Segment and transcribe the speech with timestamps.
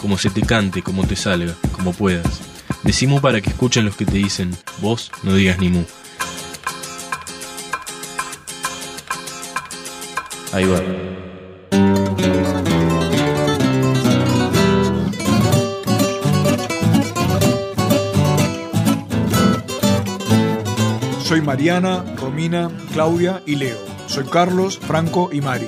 [0.00, 2.40] como se te cante, como te salga, como puedas.
[2.82, 5.84] Decimu para que escuchen los que te dicen, vos no digas ni mu.
[10.52, 10.80] Ahí va.
[21.22, 23.76] Soy Mariana, Romina, Claudia y Leo.
[24.06, 25.66] Soy Carlos, Franco y Mari.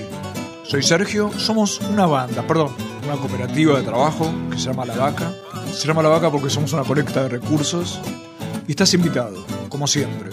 [0.63, 5.33] Soy Sergio, somos una banda, perdón, una cooperativa de trabajo que se llama La Vaca.
[5.73, 7.99] Se llama La Vaca porque somos una colecta de recursos.
[8.67, 10.31] Y estás invitado, como siempre.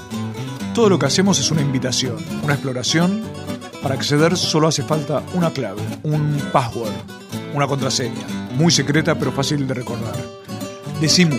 [0.73, 3.23] Todo lo que hacemos es una invitación, una exploración.
[3.81, 6.91] Para acceder solo hace falta una clave, un password,
[7.53, 8.27] una contraseña,
[8.57, 10.15] muy secreta pero fácil de recordar.
[10.99, 11.37] Decimu.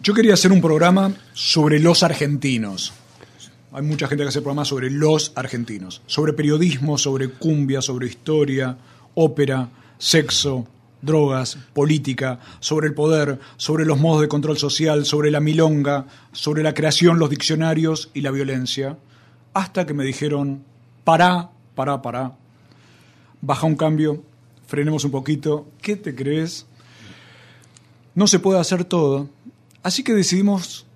[0.00, 2.94] Yo quería hacer un programa sobre los argentinos.
[3.76, 8.74] Hay mucha gente que hace programas sobre los argentinos, sobre periodismo, sobre cumbia, sobre historia,
[9.14, 9.68] ópera,
[9.98, 10.66] sexo,
[11.02, 16.62] drogas, política, sobre el poder, sobre los modos de control social, sobre la milonga, sobre
[16.62, 18.96] la creación, los diccionarios y la violencia,
[19.52, 20.64] hasta que me dijeron,
[21.04, 22.34] pará, pará, pará,
[23.42, 24.24] baja un cambio,
[24.66, 26.64] frenemos un poquito, ¿qué te crees?
[28.14, 29.28] No se puede hacer todo,
[29.82, 30.86] así que decidimos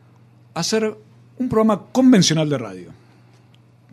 [0.54, 0.96] hacer
[1.40, 2.90] un programa convencional de radio.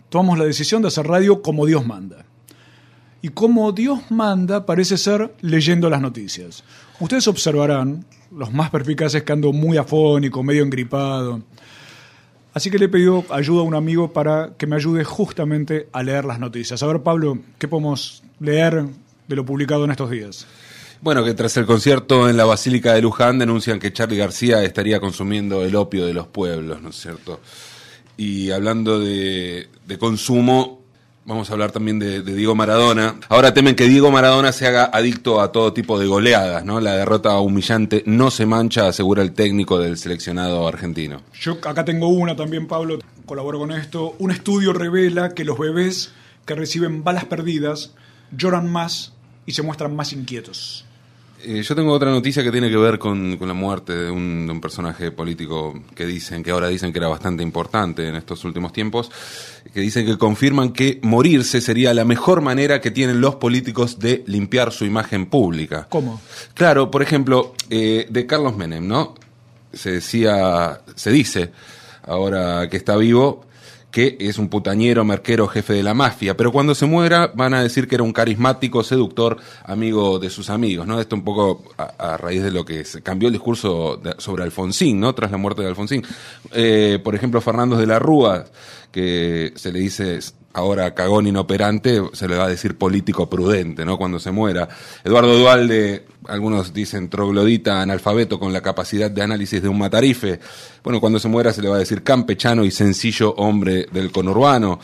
[0.10, 2.26] Tomamos la decisión de hacer radio como Dios manda.
[3.22, 6.66] Y como Dios manda parece ser leyendo las noticias.
[7.00, 11.42] Ustedes observarán, los más perspicaces que ando muy afónico, medio engripado.
[12.54, 16.04] Así que le he pedido ayuda a un amigo para que me ayude justamente a
[16.04, 16.84] leer las noticias.
[16.84, 18.88] A ver, Pablo, ¿qué podemos leer
[19.30, 20.46] de lo publicado en estos días?
[21.02, 25.00] Bueno, que tras el concierto en la Basílica de Luján denuncian que Charlie García estaría
[25.00, 27.40] consumiendo el opio de los pueblos, ¿no es cierto?
[28.18, 29.70] Y hablando de,
[30.00, 30.82] consumo,
[31.24, 33.20] vamos a hablar también de, Diego Maradona.
[33.30, 36.82] Ahora temen que Diego Maradona se haga adicto a todo tipo de goleadas, ¿no?
[36.82, 41.22] La derrota humillante no se mancha, asegura el técnico del seleccionado argentino.
[41.40, 42.98] Yo acá tengo una también, Pablo,
[43.28, 44.16] colaboro con esto.
[44.18, 46.12] Un estudio revela que los bebés
[46.46, 47.94] que reciben balas perdidas
[48.36, 49.14] lloran más
[49.46, 50.87] y se muestran más inquietos.
[51.44, 54.48] Eh, yo tengo otra noticia que tiene que ver con, con la muerte de un,
[54.48, 58.44] de un, personaje político que dicen, que ahora dicen que era bastante importante en estos
[58.44, 59.12] últimos tiempos,
[59.72, 64.24] que dicen que confirman que morirse sería la mejor manera que tienen los políticos de
[64.26, 65.86] limpiar su imagen pública.
[65.90, 66.20] ¿Cómo?
[66.56, 69.14] Claro, por ejemplo, eh, de Carlos Menem, ¿no?
[69.72, 71.52] Se decía, se dice,
[72.04, 73.46] ahora que está vivo,
[73.92, 77.64] que es un putañero, merquero, jefe de la mafia, pero cuando se muera van a
[77.64, 81.00] decir que era un carismático, seductor, amigo de sus amigos, ¿no?
[81.00, 85.16] Esto un poco a, raíz de lo que se cambió el discurso sobre Alfonsín, ¿no?
[85.16, 86.04] Tras la muerte de Alfonsín.
[86.52, 88.46] Eh, por ejemplo, Fernando de la Rúa,
[88.92, 90.20] que se le dice
[90.58, 93.96] ahora cagón inoperante, se le va a decir político prudente, ¿no?
[93.96, 94.68] Cuando se muera.
[95.04, 100.40] Eduardo Dualde, algunos dicen troglodita, analfabeto con la capacidad de análisis de un matarife.
[100.84, 104.80] Bueno, cuando se muera se le va a decir campechano y sencillo hombre del conurbano.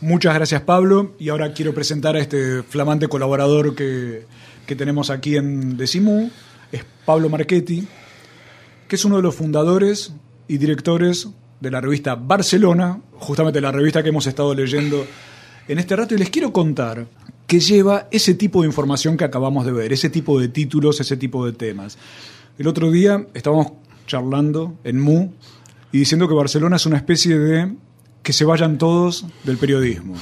[0.00, 1.14] Muchas gracias, Pablo.
[1.18, 4.24] Y ahora quiero presentar a este flamante colaborador que,
[4.66, 6.30] que tenemos aquí en Decimu.
[6.72, 7.86] Es Pablo Marchetti,
[8.88, 10.14] que es uno de los fundadores
[10.48, 11.28] y directores
[11.62, 15.06] de la revista Barcelona, justamente la revista que hemos estado leyendo
[15.68, 17.06] en este rato, y les quiero contar
[17.46, 21.16] que lleva ese tipo de información que acabamos de ver, ese tipo de títulos, ese
[21.16, 21.98] tipo de temas.
[22.58, 23.74] El otro día estábamos
[24.08, 25.32] charlando en MU
[25.92, 27.72] y diciendo que Barcelona es una especie de
[28.24, 30.14] que se vayan todos del periodismo.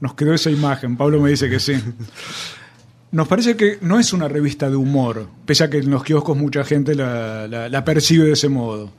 [0.00, 1.74] Nos quedó esa imagen, Pablo me dice que sí.
[3.12, 6.36] Nos parece que no es una revista de humor, pese a que en los kioscos
[6.36, 8.90] mucha gente la, la, percibe de ese modo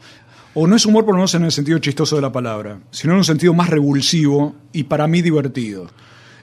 [0.56, 3.14] o no es humor por lo menos en el sentido chistoso de la palabra, sino
[3.14, 5.88] en un sentido más revulsivo y para mí divertido.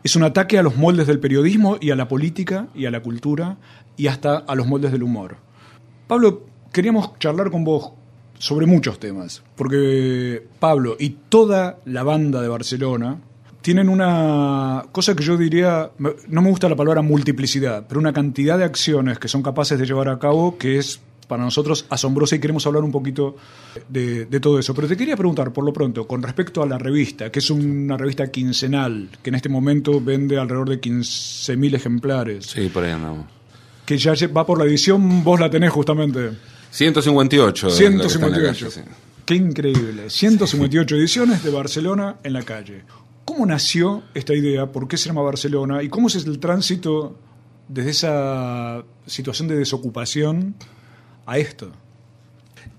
[0.04, 3.00] Es un ataque a los moldes del periodismo y a la política y a la
[3.00, 3.56] cultura
[3.96, 5.36] y hasta a los moldes del humor.
[6.06, 7.92] Pablo, queríamos charlar con vos
[8.38, 13.18] sobre muchos temas, porque Pablo y toda la banda de Barcelona
[13.62, 15.90] tienen una cosa que yo diría,
[16.28, 19.86] no me gusta la palabra multiplicidad, pero una cantidad de acciones que son capaces de
[19.86, 23.36] llevar a cabo que es para nosotros asombrosa y queremos hablar un poquito
[23.88, 24.74] de, de, todo eso.
[24.74, 27.96] Pero te quería preguntar, por lo pronto, con respecto a la revista, que es una
[27.96, 32.46] revista quincenal, que en este momento vende alrededor de 15.000 ejemplares.
[32.46, 33.26] Sí, por ahí andamos.
[33.86, 36.30] Que ya va por la edición, vos la tenés justamente.
[36.70, 37.70] 158.
[37.70, 38.68] 158.
[39.24, 40.10] Qué increíble.
[40.10, 42.82] 158 ediciones de Barcelona en la calle.
[43.24, 44.66] ¿Cómo nació esta idea?
[44.72, 45.82] ¿Por qué se llama Barcelona?
[45.82, 47.16] ¿Y cómo es el tránsito
[47.68, 50.54] desde esa situación de desocupación
[51.26, 51.70] a esto?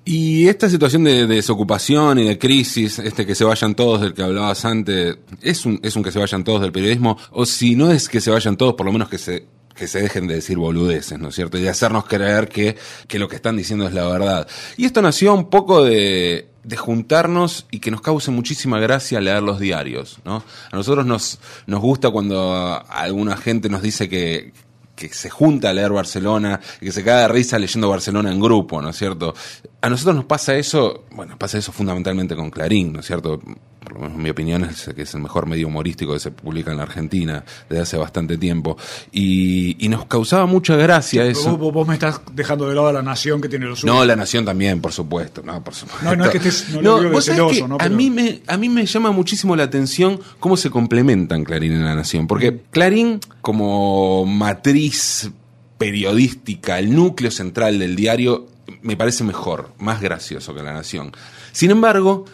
[0.06, 4.22] Y esta situación de, desocupación y de crisis, este que se vayan todos del que
[4.22, 7.90] hablabas antes, es un, es un que se vayan todos del periodismo, o si no
[7.90, 10.58] es que se vayan todos, por lo menos que se que se dejen de decir
[10.58, 11.58] boludeces, ¿no es cierto?
[11.58, 14.48] Y de hacernos creer que, que lo que están diciendo es la verdad.
[14.78, 19.44] Y esto nació un poco de, de juntarnos y que nos cause muchísima gracia leer
[19.44, 20.44] los diarios, ¿no?
[20.72, 24.54] A nosotros nos, nos gusta cuando alguna gente nos dice que,
[24.96, 28.40] que se junta a leer Barcelona y que se cae de risa leyendo Barcelona en
[28.40, 29.34] grupo, ¿no es cierto?
[29.82, 33.42] A nosotros nos pasa eso, bueno, pasa eso fundamentalmente con Clarín, ¿no es cierto?
[33.84, 36.32] Por lo menos en mi opinión es que es el mejor medio humorístico que se
[36.32, 38.78] publica en la Argentina desde hace bastante tiempo.
[39.12, 41.56] Y, nos causaba mucha gracia eso.
[41.56, 43.94] Vos, me estás dejando de lado a la nación que tiene los suyo.
[43.94, 45.44] No, la nación también, por supuesto.
[45.44, 46.04] No, por supuesto.
[46.04, 47.78] no, no es que estés no, no, celoso, ¿no?
[47.80, 51.84] A, mí me, a mí me llama muchísimo la atención cómo se complementan Clarín y
[51.84, 52.26] la nación.
[52.26, 52.60] Porque mm.
[52.72, 55.32] Clarín, como matriz
[55.78, 58.48] periodística, el núcleo central del diario,
[58.82, 61.12] me parece mejor, más gracioso que La Nación.
[61.52, 62.26] Sin embargo,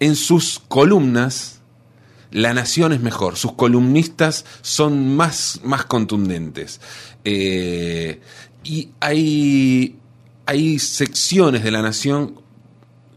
[0.00, 1.60] en sus columnas,
[2.30, 6.80] La Nación es mejor, sus columnistas son más, más contundentes.
[7.24, 8.20] Eh,
[8.64, 9.96] y hay,
[10.46, 12.40] hay secciones de La Nación,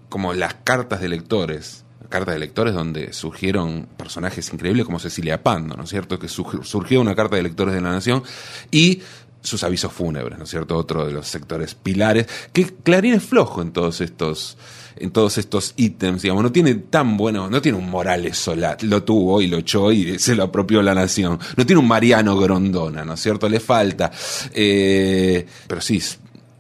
[0.09, 5.75] como las cartas de lectores, cartas de lectores donde surgieron personajes increíbles como Cecilia Pando,
[5.75, 6.19] ¿no es cierto?
[6.19, 8.23] Que surgió una carta de lectores de la Nación
[8.71, 9.01] y
[9.47, 10.77] sus avisos fúnebres, ¿no es cierto?
[10.77, 14.57] Otro de los sectores pilares, que Clarín es flojo en todos estos
[14.99, 19.03] en todos estos ítems, digamos, no tiene tan bueno, no tiene un Morales Solat, lo
[19.03, 23.05] tuvo y lo echó y se lo apropió la nación, no tiene un Mariano Grondona,
[23.05, 23.47] ¿no es cierto?
[23.47, 24.11] Le falta,
[24.53, 26.01] eh, pero sí,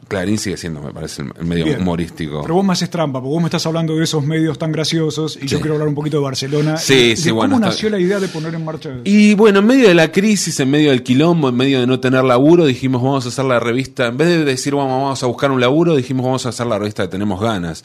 [0.07, 2.41] Clarín sigue siendo, me parece, el medio humorístico.
[2.41, 5.37] Pero vos me haces trampa, porque vos me estás hablando de esos medios tan graciosos
[5.41, 6.77] y yo quiero hablar un poquito de Barcelona.
[6.77, 7.55] Sí, sí, bueno.
[7.55, 9.01] ¿Cómo nació la idea de poner en marcha eso?
[9.03, 11.99] Y bueno, en medio de la crisis, en medio del quilombo, en medio de no
[11.99, 15.51] tener laburo, dijimos vamos a hacer la revista, en vez de decir vamos, a buscar
[15.51, 17.83] un laburo, dijimos vamos a hacer la revista de Tenemos Ganas.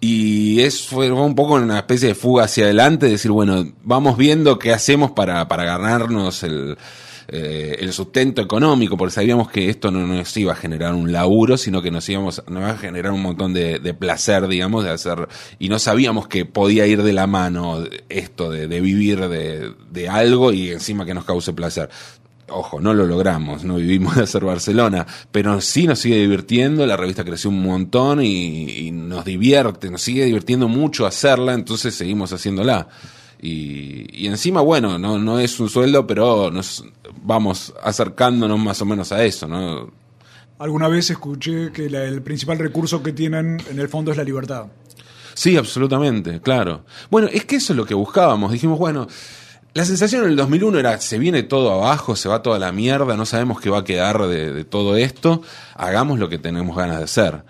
[0.00, 4.58] Y eso fue un poco una especie de fuga hacia adelante, decir, bueno, vamos viendo
[4.58, 6.76] qué hacemos para, para ganarnos el
[7.28, 11.56] eh, el sustento económico, porque sabíamos que esto no nos iba a generar un laburo,
[11.56, 15.28] sino que nos íbamos, nos iba a generar un montón de, placer, digamos, de hacer,
[15.58, 20.52] y no sabíamos que podía ir de la mano esto de, vivir de, de algo
[20.52, 21.88] y encima que nos cause placer
[22.52, 26.96] ojo, no lo logramos, no vivimos de hacer Barcelona, pero sí nos sigue divirtiendo, la
[26.96, 32.88] revista creció un montón y, nos divierte, nos sigue divirtiendo mucho hacerla, entonces seguimos haciéndola.
[33.40, 36.84] Y, y encima, bueno, no, no es un sueldo, pero nos
[37.22, 39.90] vamos acercándonos más o menos a eso, ¿no?
[40.58, 44.66] Alguna vez escuché que el principal recurso que tienen en el fondo es la libertad.
[45.34, 46.84] Sí, absolutamente, claro.
[47.10, 48.52] Bueno, es que eso es lo que buscábamos.
[48.52, 49.08] Dijimos, bueno,
[49.74, 53.16] la sensación en el 2001 era, se viene todo abajo, se va toda la mierda,
[53.16, 55.42] no sabemos qué va a quedar de, de todo esto,
[55.74, 57.42] hagamos lo que tenemos ganas de hacer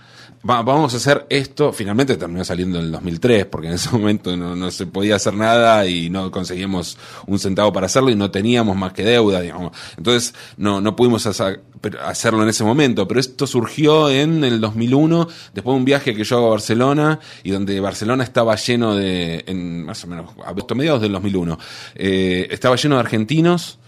[0.42, 1.72] vamos a hacer esto.
[1.72, 5.86] Finalmente terminó saliendo en el 2003, porque en ese momento no, se podía hacer nada
[5.86, 9.72] y no conseguíamos un centavo para hacerlo y no teníamos más que deuda, digamos.
[9.96, 15.74] Entonces no, no pudimos hacerlo en ese momento, pero esto surgió en el 2001, después
[15.74, 19.84] de un viaje que yo hago a Barcelona y donde Barcelona estaba lleno de, en
[19.84, 21.58] más o menos, a mediados del 2001,
[21.94, 23.78] eh, estaba lleno de argentinos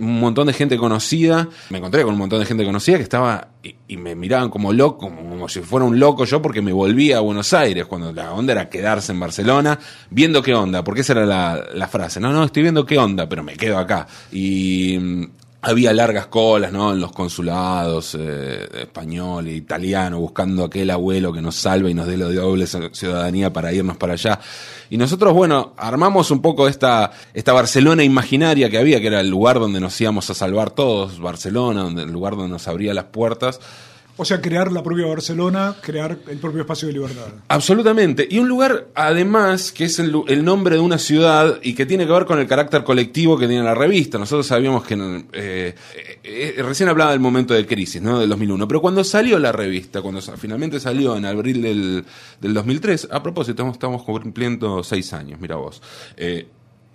[0.00, 1.48] un montón de gente conocida.
[1.70, 5.10] Me encontré con un montón de gente conocida que estaba y, me miraban como loco,
[5.10, 8.52] como, si fuera un loco yo, porque me volvía a Buenos Aires, cuando la onda
[8.52, 9.78] era quedarse en Barcelona,
[10.10, 12.18] viendo qué onda, porque esa era la, la frase.
[12.18, 14.06] No, no, estoy viendo qué onda, pero me quedo acá.
[14.32, 15.24] Y mm,
[15.62, 16.92] había largas colas, ¿no?
[16.92, 22.08] En los consulados eh, español e italiano, buscando aquel abuelo que nos salve y nos
[22.08, 24.40] dé la doble ciudadanía para irnos para allá.
[24.92, 29.30] Y nosotros, bueno, armamos un poco esta, esta Barcelona imaginaria que había, que era el
[29.30, 33.04] lugar donde nos íbamos a salvar todos, Barcelona, donde, el lugar donde nos abría las
[33.04, 33.58] puertas.
[34.16, 37.28] O sea, crear la propia Barcelona, crear el propio espacio de libertad.
[37.48, 38.26] Absolutamente.
[38.30, 40.12] Y un lugar, además, que es el,
[40.44, 43.62] nombre de una ciudad y que tiene que ver con el carácter colectivo que tiene
[43.62, 44.18] la revista.
[44.18, 45.74] Nosotros sabíamos que eh,
[46.22, 48.18] eh, recién hablaba del momento de crisis, ¿no?
[48.18, 48.68] Del 2001.
[48.68, 52.04] Pero cuando salió la revista, cuando finalmente salió en abril del,
[52.38, 55.80] del 2003, a propósito, estamos cumpliendo seis años, mira vos.
[56.18, 56.46] Eh,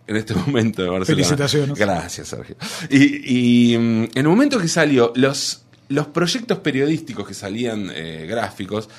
[0.06, 1.26] en este momento de Barcelona.
[1.26, 1.78] Felicitaciones.
[1.78, 2.56] Gracias, Sergio.
[2.92, 8.26] Y, y mm, en el momento que salió, los los proyectos periodísticos que salían eh,
[8.28, 8.90] gráficos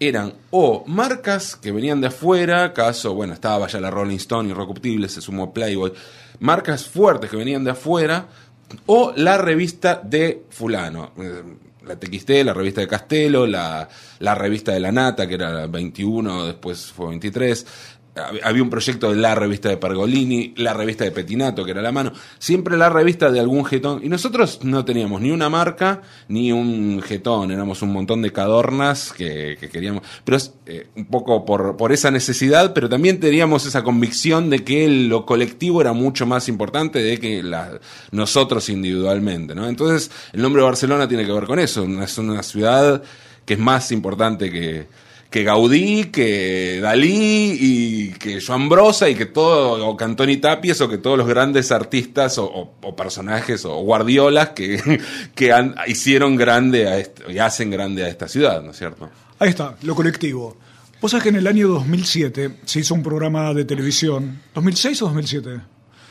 [0.00, 5.08] eran o marcas que venían de afuera, caso, bueno, estaba ya la Rolling Stone, Irrecuptible,
[5.08, 5.92] se sumó Playboy,
[6.40, 8.28] marcas fuertes que venían de afuera,
[8.86, 11.12] o la revista de fulano.
[11.18, 11.42] eh,
[11.86, 13.88] La TXT, la revista de Castelo, la,
[14.18, 17.66] la revista de La Nata, que era 21, después fue 23.
[18.14, 21.82] Hab- Había un proyecto de la revista de Pergolini, la revista de Petinato, que era
[21.82, 22.12] la mano.
[22.38, 24.00] Siempre la revista de algún jetón.
[24.04, 27.50] Y nosotros no teníamos ni una marca, ni un jetón.
[27.52, 30.02] Éramos un montón de cadornas que, que queríamos.
[30.24, 34.64] Pero es eh, un poco por, por esa necesidad, pero también teníamos esa convicción de
[34.64, 37.78] que lo colectivo era mucho más importante de que la-
[38.10, 39.54] nosotros individualmente.
[39.54, 39.68] ¿no?
[39.68, 41.84] Entonces, el nombre de Barcelona tiene que ver con eso.
[42.02, 43.02] Es una ciudad
[43.44, 44.86] que es más importante que
[45.30, 50.88] que Gaudí, que Dalí y que Joan Brosa y que todo, o Cantoni Tapies o
[50.88, 55.00] que todos los grandes artistas o, o- o personajes o guardiolas que,
[55.34, 59.10] que han- hicieron grande a este- y hacen grande a esta ciudad, ¿no es cierto?
[59.38, 60.56] Ahí está, lo colectivo.
[61.00, 64.40] Vos sabés que en el año 2007 se hizo un programa de televisión.
[64.54, 65.60] ¿2006 o 2007?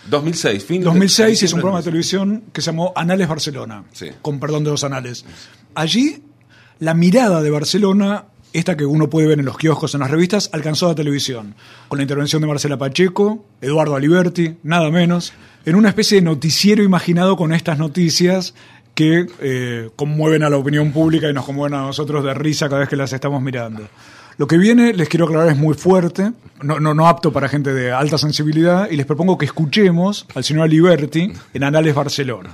[0.09, 4.07] 2006, fin de- 2006 hizo un programa de televisión que se llamó Anales Barcelona, Sí.
[4.21, 5.25] con perdón de los anales.
[5.75, 6.24] Allí,
[6.79, 8.25] la mirada de Barcelona,
[8.58, 11.56] esta que uno puede ver en los kioscos, en las revistas, alcanzó la televisión,
[11.88, 15.34] con la intervención de Marcela Pacheco, Eduardo Aliberti, nada menos,
[15.66, 18.56] en una especie de noticiero imaginado con estas noticias
[18.96, 22.80] que eh, conmueven a la opinión pública y nos conmueven a nosotros de risa cada
[22.80, 23.88] vez que las estamos mirando.
[24.38, 27.92] Lo que viene, les quiero aclarar, es muy fuerte, no, no apto para gente de
[27.92, 32.50] alta sensibilidad, y les propongo que escuchemos al señor Aliberti en Anales Barcelona.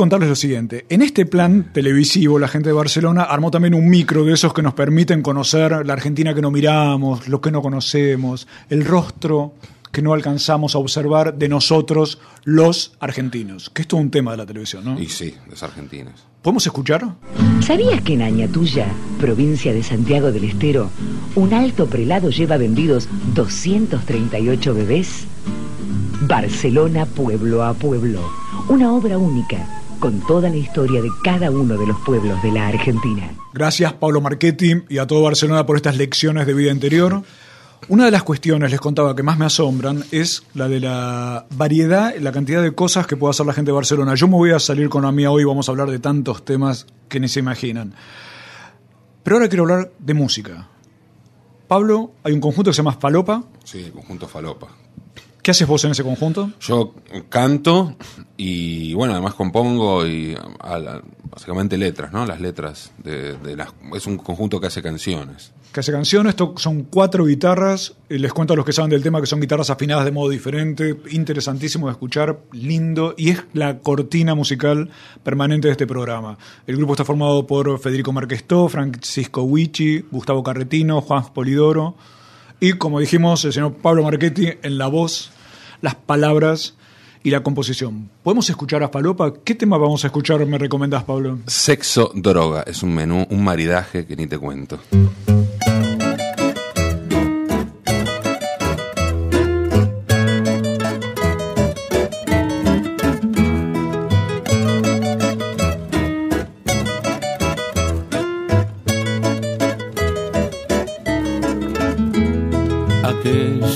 [0.00, 0.86] contarles lo siguiente.
[0.88, 4.62] En este plan televisivo, la gente de Barcelona armó también un micro de esos que
[4.62, 9.52] nos permiten conocer la Argentina que no miramos, lo que no conocemos, el rostro
[9.92, 13.68] que no alcanzamos a observar de nosotros, los argentinos.
[13.68, 14.98] Que esto es un tema de la televisión, ¿no?
[14.98, 16.26] Y sí, los argentinos.
[16.40, 17.06] ¿Podemos escuchar?
[17.60, 18.86] ¿Sabías que en Añatuya,
[19.18, 20.88] provincia de Santiago del Estero,
[21.34, 25.26] un alto prelado lleva vendidos 238 bebés?
[26.22, 28.26] Barcelona pueblo a pueblo,
[28.70, 32.68] una obra única con toda la historia de cada uno de los pueblos de la
[32.68, 33.30] Argentina.
[33.52, 37.22] Gracias, Pablo Marchetti, y a todo Barcelona por estas lecciones de vida interior.
[37.88, 42.14] Una de las cuestiones, les contaba, que más me asombran es la de la variedad,
[42.18, 44.14] la cantidad de cosas que puede hacer la gente de Barcelona.
[44.14, 46.86] Yo me voy a salir con la mía hoy, vamos a hablar de tantos temas
[47.08, 47.94] que ni se imaginan.
[49.22, 50.68] Pero ahora quiero hablar de música.
[51.68, 53.44] Pablo, hay un conjunto que se llama Falopa.
[53.64, 54.68] Sí, el conjunto Falopa.
[55.42, 56.50] ¿Qué haces vos en ese conjunto?
[56.60, 56.94] Yo
[57.28, 57.96] canto
[58.36, 62.26] y bueno, además compongo y a la- básicamente letras, ¿no?
[62.26, 65.52] Las letras de, de las es un conjunto que hace canciones.
[65.72, 67.94] Que hace canciones, esto son cuatro guitarras.
[68.08, 70.96] Les cuento a los que saben del tema que son guitarras afinadas de modo diferente,
[71.12, 74.90] interesantísimo de escuchar, lindo, y es la cortina musical
[75.22, 76.36] permanente de este programa.
[76.66, 81.94] El grupo está formado por Federico Marquestó, Francisco Huichi, Gustavo Carretino, Juan Polidoro,
[82.60, 85.32] y como dijimos, el señor Pablo Marchetti en la voz,
[85.80, 86.74] las palabras
[87.22, 88.10] y la composición.
[88.22, 89.32] ¿Podemos escuchar a Falopa?
[89.44, 91.38] ¿Qué tema vamos a escuchar, me recomendás, Pablo?
[91.46, 94.78] Sexo, droga, es un menú, un maridaje que ni te cuento.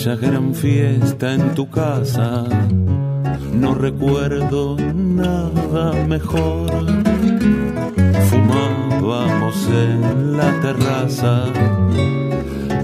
[0.04, 2.44] Aquella gran fiesta en tu casa.
[3.54, 6.70] No recuerdo nada mejor.
[8.28, 11.44] Fumábamos en la terraza.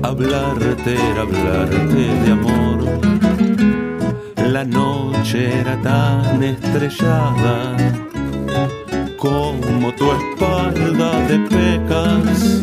[0.02, 2.78] Hablarte hablarte de amor.
[4.50, 7.76] La noche era tan estrellada
[9.18, 12.62] como tu espalda de pecas.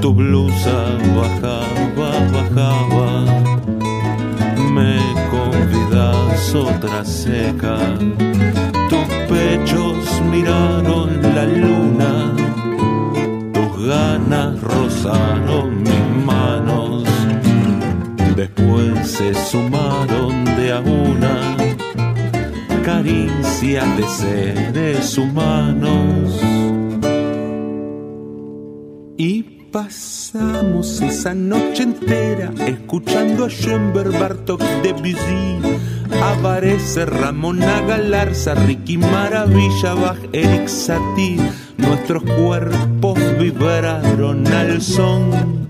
[0.00, 0.78] Tu blusa
[1.14, 3.57] bajaba, bajaba.
[6.54, 7.78] Otra seca.
[8.88, 12.34] Tus pechos miraron la luna.
[13.52, 17.04] Tus ganas rozaron mis manos.
[18.34, 21.56] Después se sumaron de a una
[22.88, 26.40] caricias de seres humanos.
[29.18, 35.58] Y pasamos esa noche entera escuchando a Schoenberg, Bartok, Debussy,
[36.12, 41.38] Avarese, Ramona Galarza, Ricky Maravilla, Bach, Eric Satie.
[41.76, 45.66] Nuestros cuerpos vibraron al son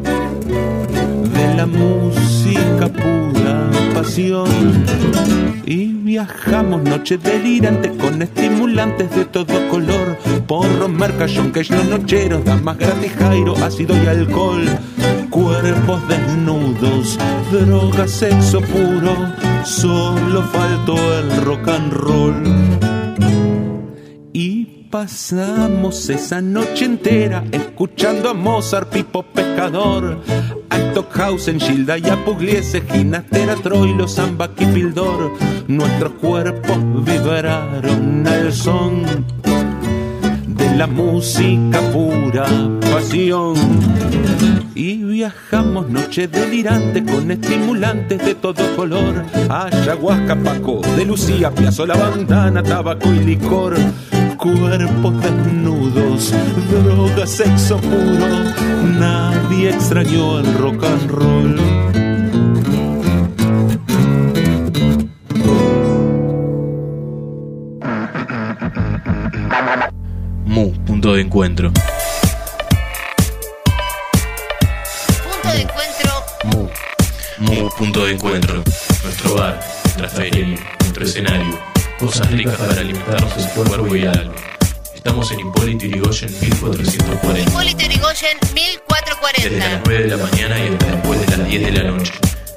[1.35, 4.49] de la música pura pasión.
[5.67, 10.17] Y viajamos noches delirantes con estimulantes de todo color.
[10.47, 14.65] Porro, merca, que los nocheros, damas gratis, jairo, ácido y alcohol.
[15.31, 17.19] Cuerpos desnudos,
[17.53, 19.48] droga, sexo puro.
[19.65, 22.43] Solo faltó el rock and roll.
[24.33, 30.19] Y pasamos esa noche entera escuchando a Mozart, Pipo Pescador,
[30.71, 35.33] a Stockhausen, Gilda y a Pugliese, Ginastera, Troilo, Samba, Kipildor.
[35.67, 39.03] Nuestros cuerpos vibraron al son
[40.47, 42.47] de la música pura
[42.91, 43.55] pasión.
[44.79, 49.25] Y viajamos noche delirante con estimulantes de todo color.
[49.51, 51.53] Ayahuasca, Paco, de Lucía,
[51.85, 53.75] la Bandana, tabaco y licor
[54.39, 56.33] cuerpos desnudos,
[56.71, 58.45] droga, sexo puro,
[59.01, 61.57] nadie extrañó el rock and roll.
[70.47, 71.73] Mu, punto de encuentro.
[77.49, 78.63] Mu, punto de encuentro.
[79.05, 80.47] Nuestro bar, nuestra feria,
[80.81, 81.59] nuestro escenario.
[81.99, 84.33] Cosas ricas para alimentarnos el cuerpo y el alma.
[84.95, 87.51] Estamos en Hipólito Yrigoyen 1440.
[87.51, 89.69] Hipólito Yrigoyen Desde 1440.
[89.69, 92.13] las 9 de la mañana y hasta después de las 10 de la noche.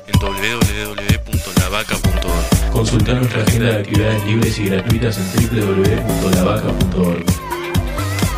[0.08, 2.72] En www.lavaca.org.
[2.72, 7.26] Consulta nuestra agenda de actividades libres y gratuitas en www.lavaca.org.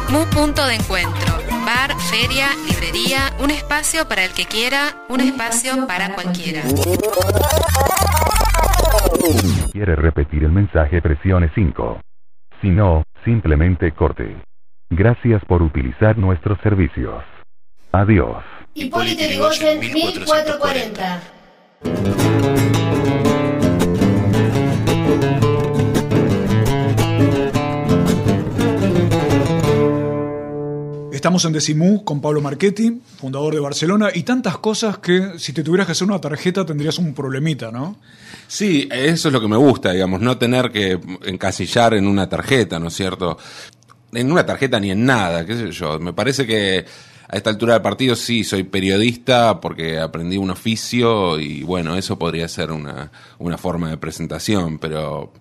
[0.10, 1.42] Mu Punto de Encuentro.
[1.86, 6.62] Bar, feria, librería, un espacio para el que quiera, un espacio para cualquiera.
[9.74, 12.00] quiere repetir el mensaje presione 5.
[12.62, 14.38] Si no, simplemente corte.
[14.89, 17.22] Gracias por utilizar nuestros servicios.
[17.91, 18.46] Adiós.
[18.76, 21.22] Hipólito Yrigoyen 1440.
[31.23, 35.63] Estamos en Decimú con Pablo Marchetti, fundador de Barcelona, y tantas cosas que si te
[35.63, 37.95] tuvieras que hacer una tarjeta tendrías un problemita, ¿no?
[38.45, 42.77] Sí, eso es lo que me gusta, digamos, no tener que encasillar en una tarjeta,
[42.77, 43.38] ¿no es cierto?
[44.12, 45.97] En una tarjeta ni en nada, qué sé yo.
[45.97, 46.86] Me parece que
[47.29, 52.19] a esta altura del partido sí, soy periodista porque aprendí un oficio y bueno, eso
[52.19, 53.09] podría ser una,
[53.39, 55.31] una forma de presentación, pero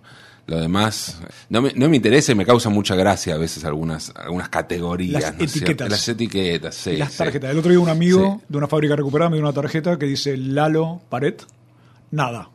[0.46, 4.12] lo demás no me, no me interesa y me causa mucha gracia a veces algunas,
[4.16, 5.22] algunas categorías.
[5.22, 5.88] Las etiquetas.
[5.88, 6.96] Las etiquetas, sí.
[6.96, 7.18] Las sí.
[7.18, 7.50] tarjetas.
[7.50, 8.46] El otro día un amigo Sí.
[8.48, 11.44] de una fábrica recuperada me dio una tarjeta que dice Lalo Paret,
[12.10, 12.50] nada.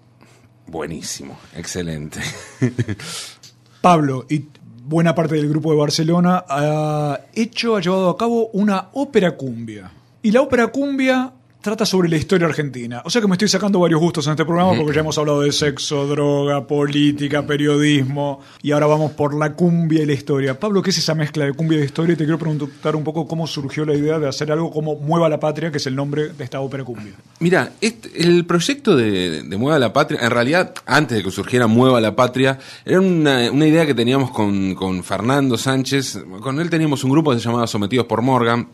[0.67, 2.19] Buenísimo, excelente.
[3.81, 4.47] Pablo y
[4.83, 9.91] buena parte del grupo de Barcelona ha hecho, ha llevado a cabo una ópera cumbia.
[10.21, 11.31] Y la ópera cumbia
[11.67, 13.01] trata sobre la historia argentina.
[13.03, 15.41] O sea que me estoy sacando varios gustos en este programa porque ya hemos hablado
[15.41, 20.57] de sexo, droga, política, periodismo y ahora vamos por la cumbia y la historia.
[20.57, 22.13] Pablo, ¿qué es esa mezcla de cumbia y de historia?
[22.13, 25.27] Y te quiero preguntar un poco cómo surgió la idea de hacer algo como Mueva
[25.27, 27.11] la Patria, que es el nombre de esta ópera cumbia.
[27.41, 31.99] Mira, el proyecto de, de Mueva la Patria, en realidad, antes de que surgiera Mueva
[31.99, 36.23] la Patria, era una, una idea que teníamos con, con Fernando Sánchez.
[36.39, 38.69] Con él teníamos un grupo que se llamaba Sometidos por Morgan.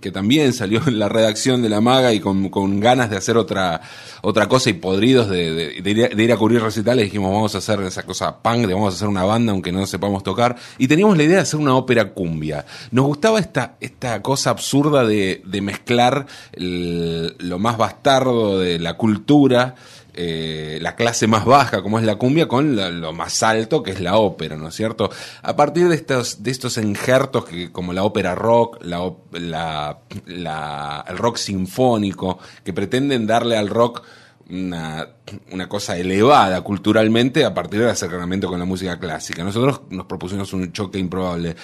[0.00, 3.80] Que también salió en la redacción de La Maga y con, ganas de hacer otra,
[4.22, 5.82] otra cosa y podridos de,
[6.16, 9.08] ir a, cubrir recitales, dijimos vamos a hacer esa cosa punk, de vamos a hacer
[9.08, 10.56] una banda aunque no sepamos tocar.
[10.78, 12.64] Y teníamos la idea de hacer una ópera cumbia.
[12.90, 16.26] Nos gustaba esta, esta cosa absurda de, mezclar
[16.56, 19.74] lo más bastardo de la cultura
[20.20, 24.00] eh, la clase más baja, como es la cumbia, con lo más alto, que es
[24.00, 25.10] la ópera, ¿no es cierto?
[25.42, 31.04] A partir de estos, de estos injertos, que, como la ópera rock, la, la- la-
[31.08, 34.02] el rock sinfónico, que pretenden darle al rock
[34.50, 35.06] una,
[35.52, 39.44] una cosa elevada culturalmente a partir del acercamiento con la música clásica.
[39.44, 41.54] Nosotros nos propusimos un choque improbable.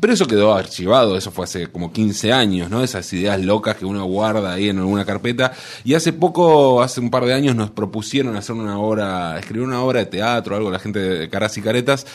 [0.00, 2.82] Pero eso quedó archivado, eso fue hace como 15 años, ¿no?
[2.82, 5.52] Esas ideas locas que uno guarda ahí en alguna carpeta.
[5.84, 9.82] Y hace poco, hace un par de años, nos propusieron hacer una obra, escribir una
[9.82, 12.06] obra de teatro, algo, la gente de Caras y Caretas.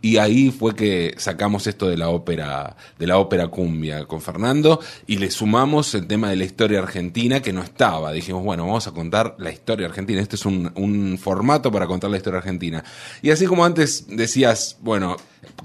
[0.00, 4.78] Y ahí fue que sacamos esto de la ópera, de la ópera cumbia con Fernando
[5.06, 8.12] y le sumamos el tema de la historia argentina que no estaba.
[8.12, 10.20] Dijimos, bueno, vamos a contar la historia argentina.
[10.20, 12.84] Este es un, un formato para contar la historia argentina.
[13.22, 15.16] Y así como antes decías, bueno,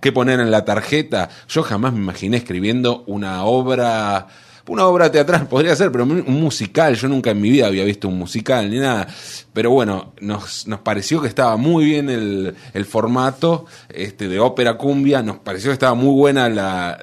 [0.01, 1.29] ¿qué poner en la tarjeta?
[1.47, 4.27] Yo jamás me imaginé escribiendo una obra
[4.67, 8.07] una obra teatral podría ser, pero un musical, yo nunca en mi vida había visto
[8.07, 9.07] un musical ni nada.
[9.53, 14.77] Pero bueno, nos, nos pareció que estaba muy bien el, el formato este, de ópera
[14.77, 16.97] cumbia, nos pareció que estaba muy buena la,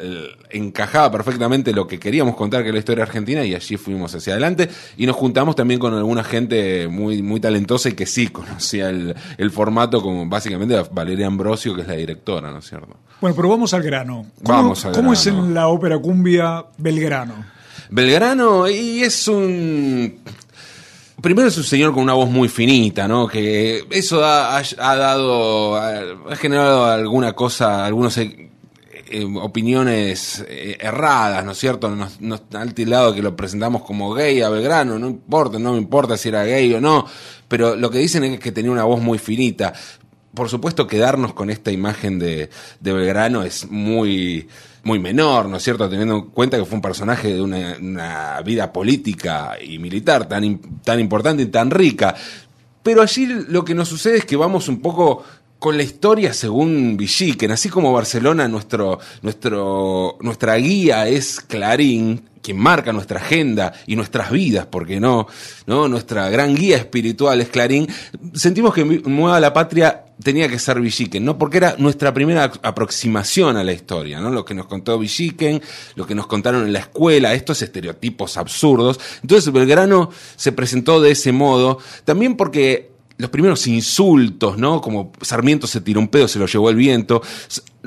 [0.51, 4.33] encajaba perfectamente lo que queríamos contar que es la historia argentina y allí fuimos hacia
[4.35, 8.91] adelante y nos juntamos también con alguna gente muy, muy talentosa y que sí conocía
[8.91, 12.97] el, el formato como básicamente Valeria Ambrosio, que es la directora, ¿no es cierto?
[13.21, 14.27] Bueno, pero vamos al grano.
[14.43, 17.56] ¿Cómo, Vamos al cómo es en la ópera cumbia Belgrano?
[17.91, 20.21] Belgrano y es un
[21.21, 23.27] primero es un señor con una voz muy finita, ¿no?
[23.27, 28.51] Que eso ha, dado ha, generado alguna cosa, algunos eh,
[29.09, 31.91] eh, opiniones eh, erradas, ¿no es cierto?
[31.91, 35.79] Nos, nos han tildado que lo presentamos como gay a Belgrano, no importa, no me
[35.79, 37.07] importa si era gay o no,
[37.49, 39.73] pero lo que dicen es que tenía una voz muy finita.
[40.35, 44.47] Por supuesto, quedarnos con esta imagen de Belgrano es muy,
[44.87, 45.89] muy menor, ¿no es cierto?
[45.89, 50.61] Teniendo en cuenta que fue un personaje de una, una vida política y militar tan,
[50.85, 52.15] tan importante y tan rica.
[52.85, 55.25] Pero allí lo que nos sucede es que vamos un poco
[55.59, 62.59] con la historia según Villiquen, así como Barcelona, nuestro, nuestro, nuestra guía es Clarín, quien
[62.59, 65.27] marca nuestra agenda y nuestras vidas, porque no,
[65.67, 67.89] no, nuestra gran guía espiritual es Clarín,
[68.35, 71.39] sentimos que Mueva la Patria tenía que ser Villiquen, ¿no?
[71.39, 74.31] Porque era nuestra primera aproximación a la historia, ¿no?
[74.31, 75.61] Lo que nos contó Villiquen,
[75.97, 79.01] lo que nos contaron en la escuela, estos estereotipos absurdos.
[79.23, 84.81] Entonces Belgrano se presentó de ese modo, también porque los primeros insultos, ¿no?
[84.81, 87.23] Como Sarmiento se tiró un pedo, se lo llevó el viento,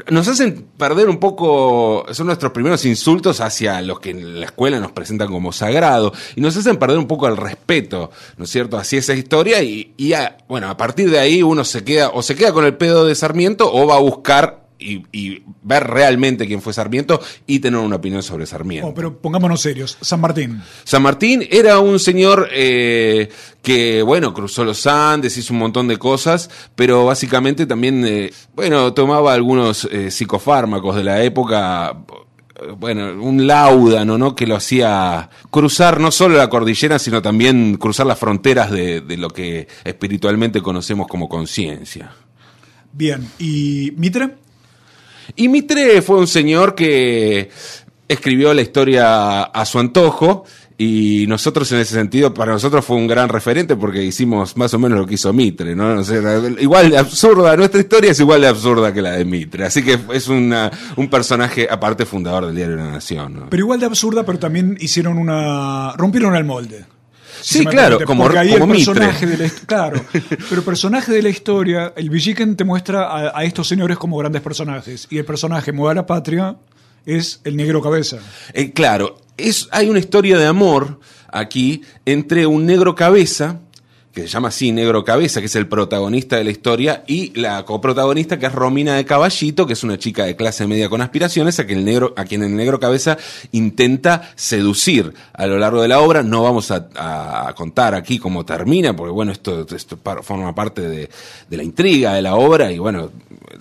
[0.10, 4.80] nos hacen perder un poco, son nuestros primeros insultos hacia los que en la escuela
[4.80, 8.78] nos presentan como sagrado, y nos hacen perder un poco el respeto, ¿no es cierto?,
[8.78, 10.14] hacia esa historia, y, y
[10.48, 13.16] bueno, a partir de ahí uno se queda, o se queda con el pedo de
[13.16, 17.98] Sarmiento, o va a buscar y, y ver realmente quién fue Sarmiento y tener una
[17.98, 18.88] opinión sobre Sarmiento.
[18.88, 19.98] Oh, pero pongámonos serios.
[20.02, 20.62] San Martín.
[20.84, 23.30] San Martín era un señor eh,
[23.62, 28.94] que, bueno, cruzó los Andes, hizo un montón de cosas, pero básicamente también, eh, bueno,
[28.94, 31.98] tomaba algunos eh, psicofármacos de la época.
[32.78, 34.36] Bueno, un láudano, ¿no?
[34.36, 39.16] Que lo hacía cruzar no solo la cordillera, sino también cruzar las fronteras de, de
[39.16, 42.12] lo que espiritualmente conocemos como conciencia.
[42.92, 43.30] Bien.
[43.40, 44.36] ¿Y Mitre?
[45.36, 47.50] Y Mitre fue un señor que
[48.08, 50.46] escribió la historia a su antojo
[50.82, 54.80] y nosotros en ese sentido, para nosotros fue un gran referente porque hicimos más o
[54.80, 56.02] menos lo que hizo Mitre, ¿no?
[56.06, 59.66] Sé, era igual de absurda, nuestra historia es igual de absurda que la de Mitre,
[59.66, 63.34] así que es una, un personaje aparte fundador del diario La Nación.
[63.34, 63.50] ¿no?
[63.50, 65.92] Pero igual de absurda, pero también hicieron una.
[65.98, 66.86] rompieron el molde.
[67.42, 70.06] Si Sí, claro, permite, como- porque ahí como el personaje de la claro,
[70.50, 74.42] pero personaje de la historia, el Villiquen te muestra a, a estos señores como grandes
[74.42, 76.56] personajes y el personaje Mueva la Patria
[77.06, 78.18] es el negro cabeza.
[78.54, 81.00] Eh, claro, es, hay una historia de amor
[81.32, 83.60] aquí entre un negro cabeza,
[84.14, 87.64] que se llama así Negro Cabeza, que es el protagonista de la historia, y la
[87.64, 91.60] coprotagonista, que es Romina de Caballito, que es una chica de clase media con aspiraciones,
[91.60, 93.18] a quien el negro, a quien el negro cabeza
[93.52, 96.24] intenta seducir a lo largo de la obra.
[96.24, 101.10] No vamos a, a contar aquí cómo termina, porque bueno, esto, esto forma parte de,
[101.48, 103.12] de la intriga de la obra, y bueno,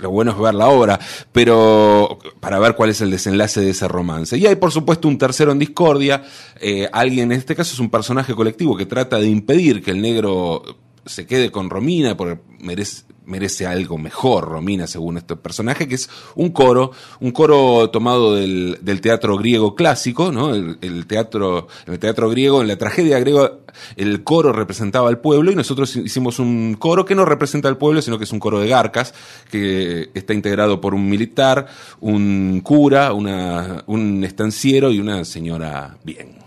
[0.00, 0.98] lo bueno es ver la obra,
[1.32, 4.36] pero para ver cuál es el desenlace de ese romance.
[4.36, 6.24] Y hay, por supuesto, un tercero en discordia,
[6.60, 10.00] eh, alguien, en este caso es un personaje colectivo que trata de impedir que el
[10.00, 10.62] negro
[11.06, 16.10] se quede con Romina, porque merece, merece algo mejor, Romina, según este personaje, que es
[16.34, 20.54] un coro, un coro tomado del, del teatro griego clásico, ¿no?
[20.54, 23.52] El, el teatro, en el teatro griego, en la tragedia griega,
[23.96, 28.02] el coro representaba al pueblo y nosotros hicimos un coro que no representa al pueblo,
[28.02, 29.14] sino que es un coro de garcas,
[29.50, 31.66] que está integrado por un militar,
[32.00, 36.38] un cura, una, un estanciero y una señora bien,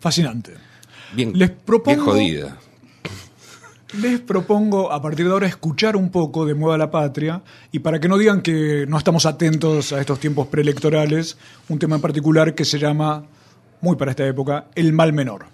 [0.00, 0.54] Fascinante.
[1.14, 2.58] bien, Les propongo- bien jodida.
[3.98, 7.98] Les propongo a partir de ahora escuchar un poco de Mueva la Patria y para
[7.98, 11.36] que no digan que no estamos atentos a estos tiempos preelectorales,
[11.68, 13.24] un tema en particular que se llama,
[13.80, 15.46] muy para esta época, El Mal Menor.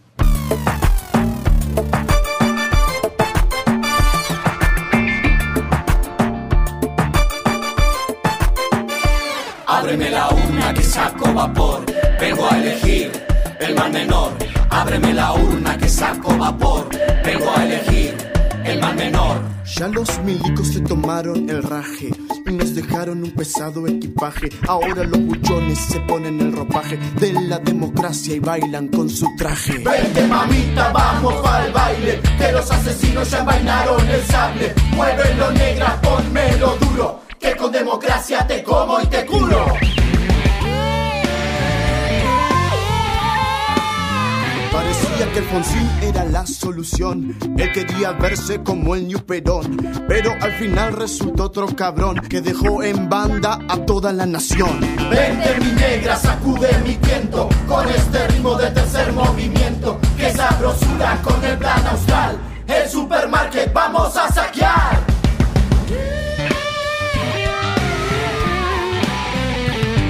[9.67, 11.87] Ábreme la urna que saco vapor,
[12.21, 13.26] vengo a elegir
[13.67, 14.33] el mal menor.
[14.71, 16.89] Ábreme la urna que saco vapor,
[17.25, 18.15] vengo a elegir
[18.65, 19.41] el mal menor.
[19.77, 22.11] Ya los milicos se tomaron el raje
[22.47, 24.49] y nos dejaron un pesado equipaje.
[24.69, 29.79] Ahora los buchones se ponen el ropaje de la democracia y bailan con su traje.
[29.79, 34.75] Vente mamita, vamos pa'l baile, que los asesinos ya envainaron el sable.
[34.95, 39.67] Muévelo negra, ponmelo duro, que con democracia te como y te curo.
[44.77, 47.35] Parecía que Alfonsín era la solución.
[47.57, 49.79] Él quería verse como el New Perón.
[50.07, 54.79] Pero al final resultó otro cabrón que dejó en banda a toda la nación.
[55.09, 61.43] Vente mi negra, sacude mi viento Con este ritmo de tercer movimiento Que sabrosura con
[61.43, 62.37] el plan austral
[62.67, 65.01] El supermarket vamos a saquear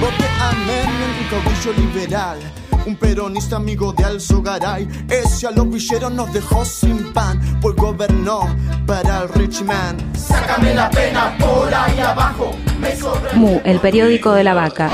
[0.00, 2.65] Vote a Menem, un caudillo liberal.
[2.86, 4.88] Un peronista amigo de Alzogaray.
[5.08, 9.96] Ese a los villeros nos dejó sin pan, pues gobernó para el rich man.
[10.16, 14.90] Sácame la pena por ahí abajo Me sobra Mu, el periódico de la vaca.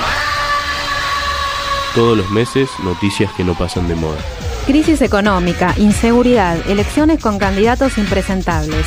[1.95, 4.17] Todos los meses, noticias que no pasan de moda.
[4.67, 8.87] Crisis económica, inseguridad, elecciones con candidatos impresentables.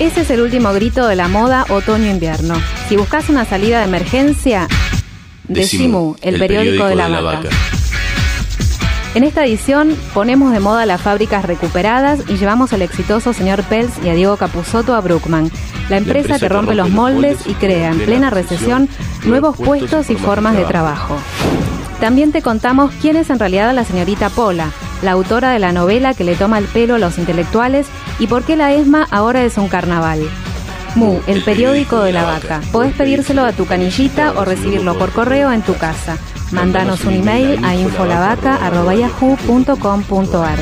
[0.00, 2.54] Ese es el último grito de la moda otoño-invierno.
[2.88, 4.68] Si buscas una salida de emergencia,
[5.48, 7.48] Decimu, el, periódico, de la, vaca.
[9.14, 13.92] En esta edición ponemos de moda las fábricas recuperadas y llevamos al exitoso señor Pels
[14.04, 15.50] y a Diego Capusotto a Brookman,
[15.88, 18.88] la empresa, que rompe los moldes y crea en plena recesión
[19.24, 21.16] nuevos puestos y formas de trabajo.
[22.00, 24.70] También te contamos quién es en realidad la señorita Pola,
[25.02, 27.86] la autora de la novela que le toma el pelo a los intelectuales
[28.18, 30.20] y por qué la ESMA ahora es un carnaval.
[30.94, 32.60] Mu, el periódico de la vaca.
[32.72, 36.18] Podés pedírselo a tu canillita o recibirlo por correo en tu casa.
[36.50, 40.58] Mándanos un email a infolavaca.yahoo.com.ar.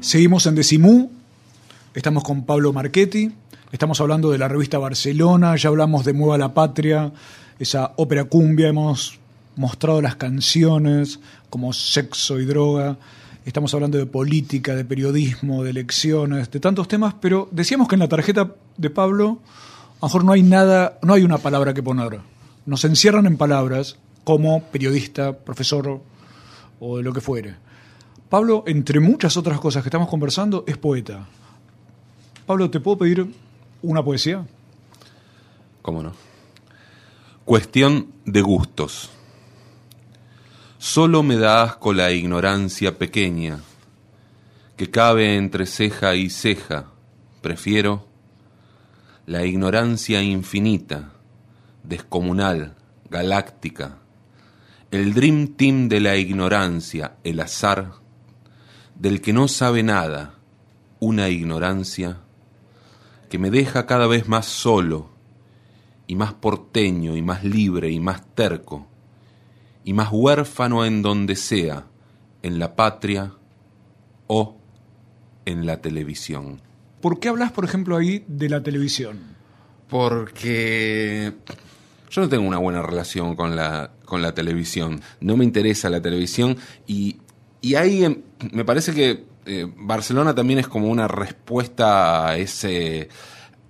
[0.00, 1.12] Seguimos en Decimú,
[1.94, 3.30] estamos con Pablo Marchetti,
[3.70, 7.12] estamos hablando de la revista Barcelona, ya hablamos de Mueva la Patria,
[7.60, 9.20] esa ópera cumbia, hemos
[9.54, 12.96] mostrado las canciones como sexo y droga,
[13.44, 18.00] estamos hablando de política, de periodismo, de elecciones, de tantos temas, pero decíamos que en
[18.00, 19.38] la tarjeta de Pablo
[20.00, 22.18] a lo mejor no hay nada, no hay una palabra que poner.
[22.68, 26.02] Nos encierran en palabras como periodista, profesor
[26.78, 27.54] o lo que fuere.
[28.28, 31.26] Pablo, entre muchas otras cosas que estamos conversando, es poeta.
[32.44, 33.26] Pablo, ¿te puedo pedir
[33.80, 34.46] una poesía?
[35.80, 36.12] ¿Cómo no?
[37.46, 39.08] Cuestión de gustos.
[40.76, 43.60] Solo me da asco la ignorancia pequeña
[44.76, 46.84] que cabe entre ceja y ceja.
[47.40, 48.06] Prefiero
[49.24, 51.14] la ignorancia infinita,
[51.88, 52.76] descomunal,
[53.10, 53.98] galáctica,
[54.90, 57.92] el dream team de la ignorancia, el azar,
[58.94, 60.34] del que no sabe nada,
[61.00, 62.18] una ignorancia
[63.28, 65.10] que me deja cada vez más solo
[66.06, 68.86] y más porteño y más libre y más terco
[69.84, 71.86] y más huérfano en donde sea,
[72.42, 73.32] en la patria
[74.26, 74.56] o
[75.44, 76.60] en la televisión.
[77.00, 79.18] ¿Por qué hablas, por ejemplo, ahí de la televisión?
[79.88, 81.32] Porque
[82.10, 85.00] yo no tengo una buena relación con la, con la televisión.
[85.20, 87.16] No me interesa la televisión y,
[87.60, 93.08] y ahí em, me parece que eh, Barcelona también es como una respuesta a ese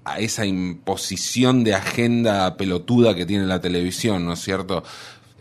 [0.05, 4.83] a esa imposición de agenda pelotuda que tiene la televisión, ¿no es cierto?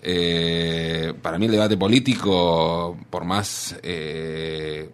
[0.02, 4.90] Eh, para mí el debate político, por más eh,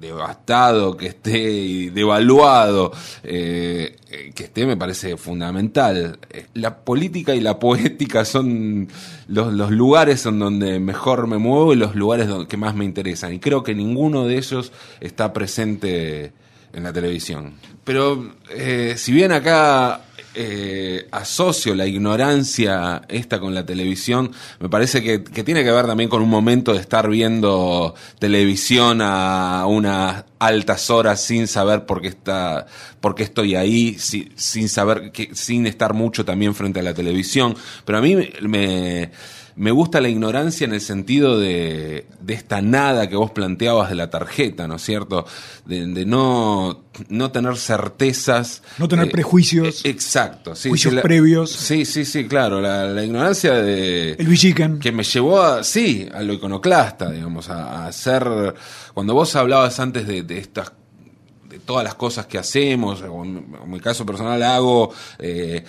[0.00, 2.90] devastado que esté devaluado
[3.22, 3.96] eh,
[4.34, 6.18] que esté, me parece fundamental.
[6.30, 8.88] Eh, La política y la poética son
[9.28, 12.84] los, los lugares en donde mejor me muevo y los lugares donde, que más me
[12.84, 13.32] interesan.
[13.34, 16.32] Y creo que ninguno de ellos está presente
[16.72, 17.54] en la televisión.
[17.84, 20.02] Pero eh, si bien acá
[20.34, 25.86] eh, asocio la ignorancia esta con la televisión, me parece que, que tiene que ver
[25.86, 32.00] también con un momento de estar viendo televisión a unas altas horas sin saber por
[32.00, 32.66] qué está,
[33.00, 36.94] por qué estoy ahí, si- sin saber que, sin estar mucho también frente a la
[36.94, 37.54] televisión.
[37.84, 39.10] Pero a mí me,
[39.56, 43.96] me gusta la ignorancia en el sentido de, de esta nada que vos planteabas de
[43.96, 45.26] la tarjeta, ¿no es cierto?
[45.66, 48.62] De, de no, no tener certezas.
[48.78, 49.84] No tener eh, prejuicios.
[49.84, 50.68] eh, Exacto, sí.
[50.68, 51.50] Juicios sí, la- previos.
[51.50, 52.60] Sí, sí, sí, claro.
[52.60, 54.12] La, la ignorancia de.
[54.12, 54.78] El villiquen.
[54.78, 55.62] Que me llevó a.
[55.64, 58.54] Sí, a lo iconoclasta, digamos, a, a hacer.
[58.94, 60.72] Cuando vos hablabas antes de, de estas
[61.48, 65.64] de todas las cosas que hacemos, o en, en mi caso personal hago, eh,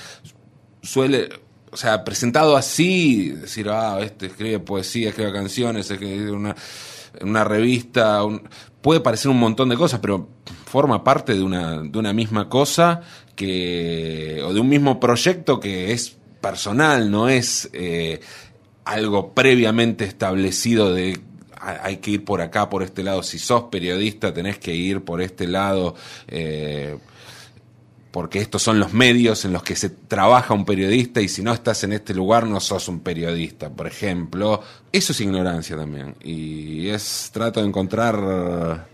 [0.84, 1.28] suele,
[1.72, 6.56] o sea, presentado así, decir, ah, este escribe poesía, escribe canciones, escribe una,
[7.22, 8.42] una revista, un-
[8.82, 10.28] puede parecer un montón de cosas, pero
[10.66, 13.02] forma parte de una, de una misma cosa
[13.36, 18.20] que, o de un mismo proyecto que es personal, no es eh,
[18.86, 21.20] algo previamente establecido de
[21.56, 23.22] "Ah, hay que ir por acá, por este lado.
[23.24, 25.96] Si sos periodista, tenés que ir por este lado.
[26.28, 26.98] eh,
[28.12, 31.54] porque estos son los medios en los que se trabaja un periodista y si no
[31.54, 34.62] estás en este lugar no sos un periodista, por ejemplo.
[34.92, 36.16] Eso es ignorancia también.
[36.22, 38.88] Y es trato de encontrar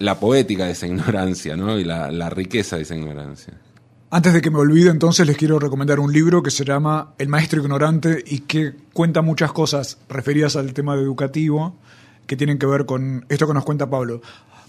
[0.00, 1.78] la poética de esa ignorancia, ¿no?
[1.78, 3.54] Y la, la riqueza de esa ignorancia.
[4.10, 7.28] Antes de que me olvide, entonces les quiero recomendar un libro que se llama El
[7.28, 11.76] Maestro Ignorante y que cuenta muchas cosas referidas al tema educativo
[12.26, 14.22] que tienen que ver con esto que nos cuenta Pablo.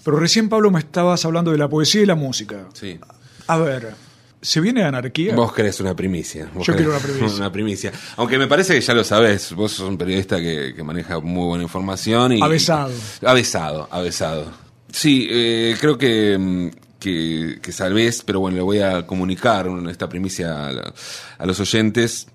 [0.04, 2.68] Pero recién, Pablo, me estabas hablando de la poesía y la música.
[2.74, 3.00] Sí.
[3.48, 3.94] A ver,
[4.42, 5.36] ¿se viene anarquía?
[5.36, 6.50] Vos querés una primicia.
[6.54, 7.28] Vos Yo quiero una primicia.
[7.38, 7.92] una primicia.
[8.18, 9.54] Aunque me parece que ya lo sabés.
[9.54, 12.34] Vos sos un periodista que, que maneja muy buena información.
[12.34, 12.92] y Avesado.
[13.26, 14.52] Avesado, avesado.
[14.92, 19.90] Sí, eh, creo que, mm, que, que salvés, pero bueno, le voy a comunicar un-
[19.90, 20.94] esta primicia a, la-
[21.38, 22.28] a los oyentes,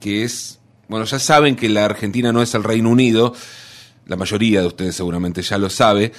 [0.00, 3.34] que es, bueno, ya saben que la Argentina no es el Reino Unido,
[4.06, 6.12] la mayoría de ustedes seguramente ya lo sabe.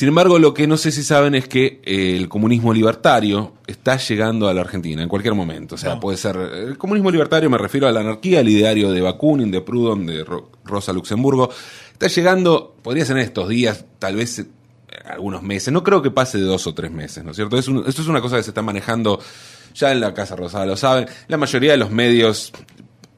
[0.00, 3.98] Sin embargo, lo que no sé si saben es que eh, el comunismo libertario está
[3.98, 5.74] llegando a la Argentina en cualquier momento.
[5.74, 6.36] O sea, puede ser.
[6.38, 10.24] El comunismo libertario me refiero a la anarquía, al ideario de Bakunin, de Proudhon, de
[10.24, 11.50] Ro- Rosa Luxemburgo.
[11.92, 14.46] Está llegando, podría ser en estos días, tal vez eh,
[15.04, 15.70] algunos meses.
[15.70, 17.58] No creo que pase de dos o tres meses, ¿no es cierto?
[17.58, 19.20] Es un- esto es una cosa que se está manejando
[19.74, 21.08] ya en la Casa Rosada, lo saben.
[21.28, 22.52] La mayoría de los medios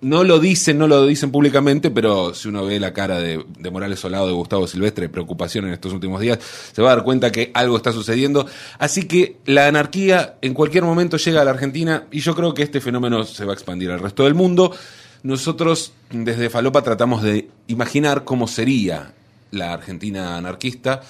[0.03, 4.01] no lo dicen, no lo dicen públicamente, pero si uno ve la cara de, Morales
[4.01, 6.41] Solado, de Gustavo Silvestre, preocupación en estos últimos días,
[6.73, 8.47] se va a dar cuenta que algo está sucediendo.
[8.79, 12.65] Así que la anarquía en cualquier momento llega a la Argentina y yo creo que
[12.65, 14.75] este fenómeno se va a expandir al resto del mundo.
[15.23, 19.15] Nosotros desde Falopa tratamos de imaginar cómo sería
[19.53, 21.01] la Argentina anarquista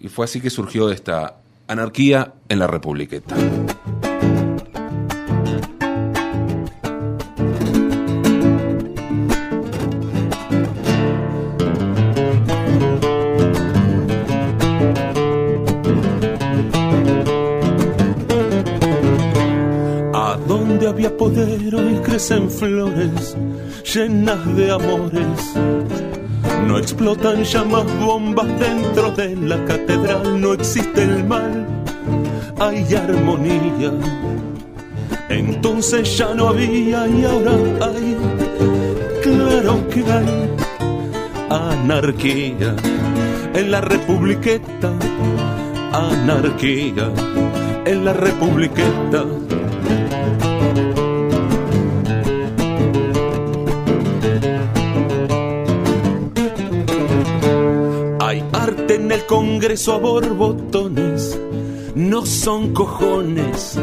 [0.00, 3.34] y fue así que surgió esta anarquía en la Republiqueta.
[21.02, 23.36] Había poder hoy crecen flores
[23.92, 25.54] llenas de amores.
[26.68, 31.66] No explotan llamas bombas dentro de la catedral, no existe el mal,
[32.60, 33.90] hay armonía.
[35.28, 38.16] Entonces ya no había y ahora hay,
[39.22, 40.50] claro que hay
[41.50, 42.76] anarquía
[43.54, 44.92] en la republiqueta,
[45.92, 47.10] anarquía
[47.86, 49.41] en la republiqueta.
[59.32, 61.40] Congreso a borbotones,
[61.94, 63.78] no son cojones.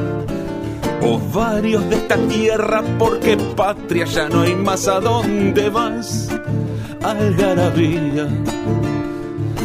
[1.01, 6.29] Ovarios de esta tierra, porque patria ya no hay más a dónde vas.
[7.01, 8.27] Algarabía,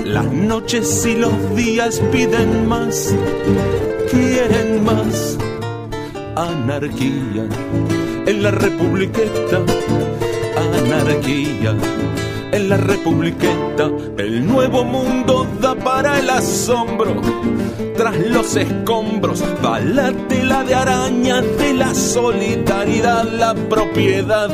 [0.06, 3.14] las noches y los días piden más,
[4.10, 5.36] quieren más.
[6.34, 7.46] Anarquía
[8.24, 9.62] en la republiqueta,
[10.56, 11.76] anarquía
[12.68, 13.90] la republiqueta.
[14.18, 17.20] El nuevo mundo da para el asombro.
[17.96, 24.50] Tras los escombros va la tela de araña de la solidaridad, la propiedad.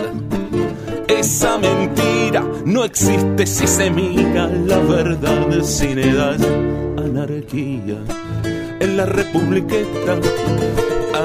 [1.08, 6.38] Esa mentira no existe si se mira la verdad sin edad.
[6.98, 7.98] Anarquía
[8.80, 10.18] en la republiqueta.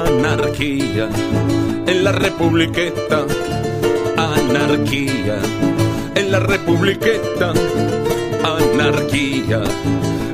[0.06, 1.08] Anarquía
[1.86, 3.24] en la republiqueta.
[4.16, 5.38] Anarquía
[6.16, 7.52] en la republiqueta,
[8.42, 9.62] anarquía,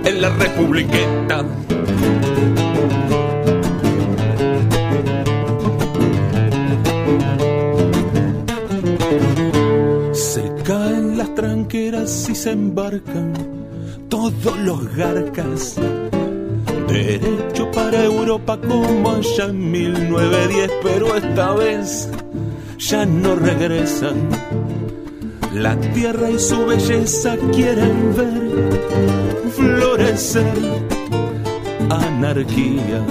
[0.05, 1.45] en la Republiqueta.
[10.13, 13.33] Se caen las tranqueras y se embarcan
[14.09, 15.77] todos los garcas.
[16.87, 22.09] Derecho para Europa como allá en 1910, pero esta vez
[22.79, 24.29] ya no regresan.
[25.55, 30.47] La tierra y su belleza quieren ver florecer
[31.91, 33.05] anarquía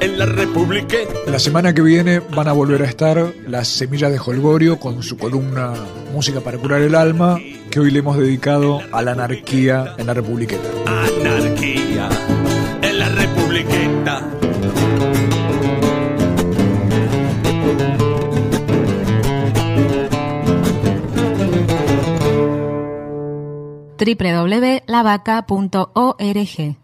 [0.00, 0.96] en la República.
[1.26, 5.18] La semana que viene van a volver a estar las semillas de Holgorio con su
[5.18, 5.74] columna
[6.12, 7.38] Música para curar el alma,
[7.70, 10.68] que hoy le hemos dedicado a la anarquía en la Republiqueta.
[10.86, 12.08] Anarquía
[12.82, 14.37] en la Republiqueta.
[23.98, 26.76] www.lavaca.org.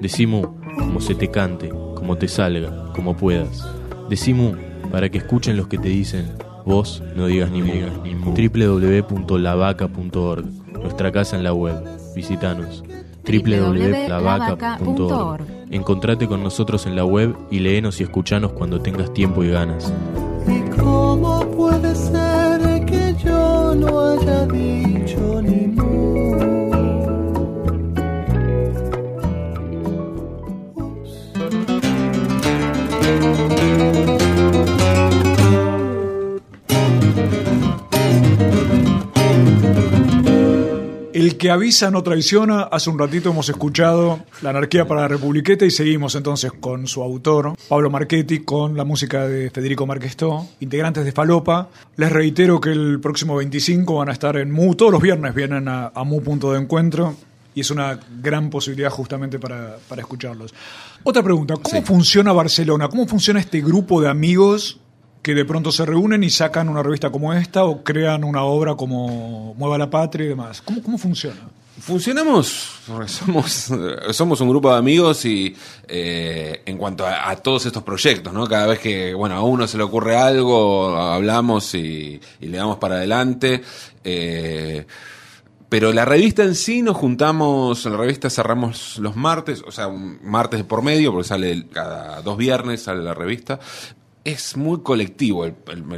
[0.00, 0.42] Decimu,
[0.76, 3.64] como se te cante, como te salga, como puedas.
[4.10, 4.56] Decimu,
[4.90, 6.32] para que escuchen los que te dicen,
[6.66, 11.82] vos no digas ni www.lavaca.org, nuestra casa en la web.
[12.14, 12.84] Visítanos.
[13.24, 15.46] www.lavaca.org.
[15.70, 19.90] Encontrate con nosotros en la web y léenos y escuchanos cuando tengas tiempo y ganas.
[20.46, 22.33] ¿Y cómo puede ser
[23.74, 25.83] no haya dicho ni mu?
[41.44, 42.62] Que avisa no traiciona.
[42.62, 47.02] Hace un ratito hemos escuchado La anarquía para la Republiqueta y seguimos entonces con su
[47.02, 51.68] autor, Pablo Marchetti, con la música de Federico Marquestó, integrantes de Falopa.
[51.96, 55.68] Les reitero que el próximo 25 van a estar en MU, todos los viernes vienen
[55.68, 57.14] a, a MU Punto de Encuentro
[57.54, 60.54] y es una gran posibilidad justamente para, para escucharlos.
[61.02, 62.88] Otra pregunta, ¿cómo funciona Barcelona?
[62.88, 64.80] ¿Cómo funciona este grupo de amigos
[65.24, 68.74] que de pronto se reúnen y sacan una revista como esta o crean una obra
[68.74, 70.60] como Mueva la Patria y demás?
[70.60, 71.40] ¿Cómo, cómo funciona?
[71.80, 73.72] Funcionamos, somos,
[74.12, 75.56] somos un grupo de amigos y
[75.88, 78.46] eh, en cuanto a, todos estos proyectos, ¿no?
[78.46, 82.76] Cada vez que, bueno, a uno se le ocurre algo, hablamos y, y le damos
[82.76, 83.62] para adelante.
[84.04, 84.86] eh,
[85.70, 90.20] pero la revista en sí nos juntamos, la revista cerramos los martes, o sea, un
[90.22, 93.58] martes por medio, porque sale cada dos viernes, sale la revista.
[94.24, 95.52] Es muy colectivo el,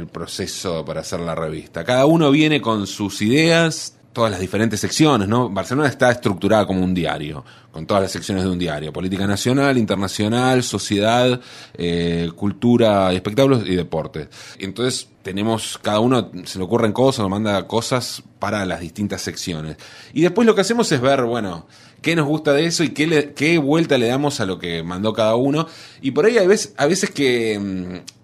[0.07, 1.85] proceso para hacer la revista.
[1.85, 5.47] Cada uno viene con sus ideas, todas las diferentes secciones, ¿no?
[5.49, 8.91] Barcelona está estructurada como un diario, con todas las secciones de un diario.
[8.91, 11.39] Política nacional, internacional, sociedad,
[11.75, 14.27] eh, cultura, espectáculos y deportes.
[14.59, 19.77] Entonces tenemos, cada uno se le ocurren cosas, nos manda cosas para las distintas secciones.
[20.13, 21.65] Y después lo que hacemos es ver, bueno,
[22.01, 24.83] qué nos gusta de eso y qué, le- qué vuelta le damos a lo que
[24.83, 25.65] mandó cada uno.
[26.01, 28.16] Y por ahí hay veces, a veces que mm,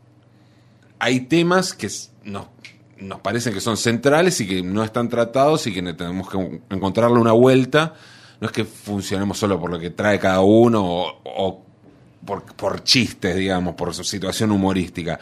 [1.03, 1.89] hay temas que
[2.23, 2.45] nos,
[2.97, 6.61] nos parecen que son centrales y que no están tratados y que ne- tenemos que
[6.69, 7.93] encontrarle una vuelta.
[8.39, 11.65] No es que funcionemos solo por lo que trae cada uno o, o
[12.25, 15.19] por, por chistes, digamos, por su situación humorística.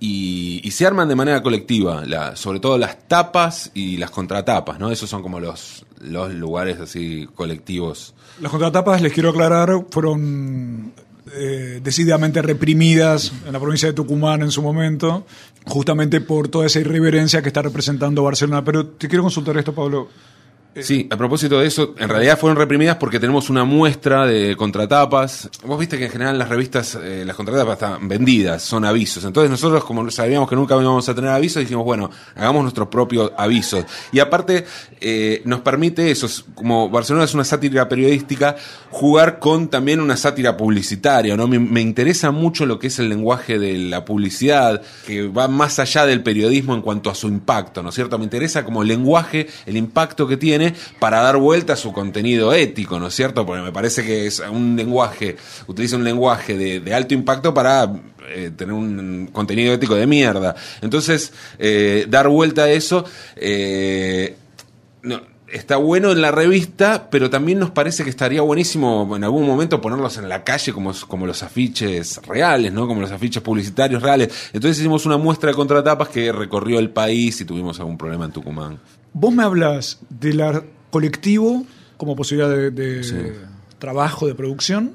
[0.00, 2.02] Y, se arman de manera colectiva,
[2.36, 4.90] sobre todo las tapas y las contratapas, ¿no?
[4.90, 8.12] Esos son como los, los lugares así colectivos.
[8.40, 10.92] Las contratapas, les quiero aclarar, fueron
[11.32, 15.26] eh, decididamente reprimidas en la provincia de Tucumán en su momento,
[15.64, 18.64] justamente por toda esa irreverencia que está representando Barcelona.
[18.64, 20.08] Pero te quiero consultar esto, Pablo.
[20.82, 25.48] Sí, a propósito de eso, en realidad fueron reprimidas porque tenemos una muestra de contratapas.
[25.64, 29.24] Vos viste que en general las revistas, eh, las contratapas están vendidas, son avisos.
[29.24, 33.30] Entonces nosotros, como sabíamos que nunca íbamos a tener avisos, dijimos, bueno, hagamos nuestros propios
[33.36, 33.84] avisos.
[34.10, 34.64] Y aparte,
[35.00, 38.56] eh, nos permite eso, es como Barcelona es una sátira periodística,
[38.90, 41.46] jugar con también una sátira publicitaria, ¿no?
[41.46, 45.78] Me, me interesa mucho lo que es el lenguaje de la publicidad, que va más
[45.78, 48.18] allá del periodismo en cuanto a su impacto, ¿no es cierto?
[48.18, 50.63] Me interesa como lenguaje, el impacto que tiene
[50.98, 53.44] para dar vuelta a su contenido ético, ¿no es cierto?
[53.44, 55.36] Porque me parece que es un lenguaje,
[55.66, 57.90] utiliza un lenguaje de, alto impacto para
[58.28, 60.54] eh, tener un contenido ético de mierda.
[60.80, 63.04] Entonces, eh, dar vuelta a eso,
[63.36, 64.36] eh,
[65.48, 69.80] está bueno en la revista, pero también nos parece que estaría buenísimo en algún momento
[69.80, 72.86] ponerlos en la calle como, como los afiches reales, ¿no?
[72.86, 74.50] Como los afiches publicitarios reales.
[74.52, 78.32] Entonces hicimos una muestra de contratapas que recorrió el país y tuvimos algún problema en
[78.32, 78.78] Tucumán.
[79.12, 80.42] Vos me hablas del
[80.90, 81.64] colectivo
[81.96, 83.34] como posibilidad de, de
[83.78, 84.92] trabajo, de producción,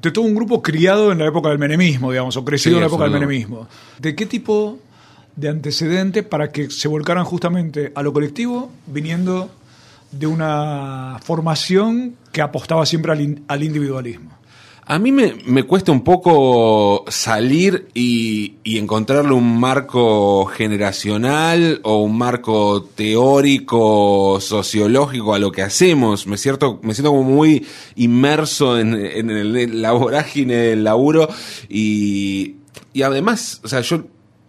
[0.00, 2.80] de todo un grupo criado en la época del menemismo, digamos, o crecido Sí, en
[2.82, 3.68] la época del menemismo.
[3.98, 4.78] ¿De qué tipo
[5.36, 9.50] de antecedente para que se volcaran justamente a lo colectivo, viniendo
[10.12, 14.30] de una formación que apostaba siempre al, al individualismo.
[14.86, 22.02] A mí me, me cuesta un poco salir y, y encontrarle un marco generacional o
[22.02, 26.26] un marco teórico, sociológico a lo que hacemos.
[26.26, 27.66] Me, cierto, me siento como muy
[27.96, 31.28] inmerso en, en el- la vorágine del laburo
[31.68, 32.56] y,
[32.92, 34.04] y además, o sea, yo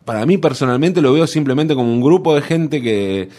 [0.05, 3.29] para mí personalmente lo veo simplemente como un grupo de gente que,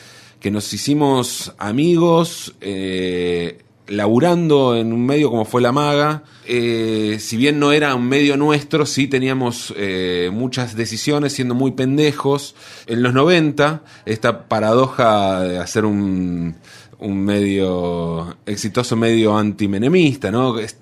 [0.40, 3.58] que nos hicimos amigos, eh,
[3.88, 6.24] laburando en un medio como fue La Maga.
[6.44, 11.70] Eh, si bien no era un medio nuestro, sí teníamos eh, muchas decisiones siendo muy
[11.72, 12.54] pendejos.
[12.86, 16.56] En los 90, esta paradoja de hacer un,
[16.98, 20.58] un medio exitoso, medio antimenemista, ¿no?
[20.58, 20.76] Es,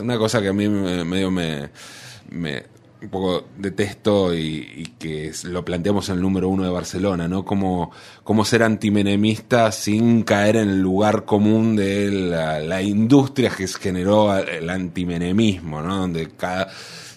[0.00, 1.70] una cosa que a mí me- medio me,
[2.30, 2.62] me
[3.00, 4.40] un poco detesto y,
[4.76, 7.44] y que lo planteamos en el número uno de Barcelona, ¿no?
[7.44, 7.90] Como,
[8.24, 14.36] como ser antimenemista sin caer en el lugar común de la, la industria que generó
[14.36, 15.96] el antimenemismo, ¿no?
[15.98, 16.68] Donde cada,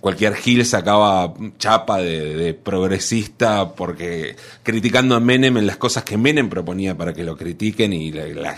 [0.01, 6.17] cualquier gil sacaba chapa de, de progresista porque criticando a Menem en las cosas que
[6.17, 8.57] Menem proponía para que lo critiquen y la- la-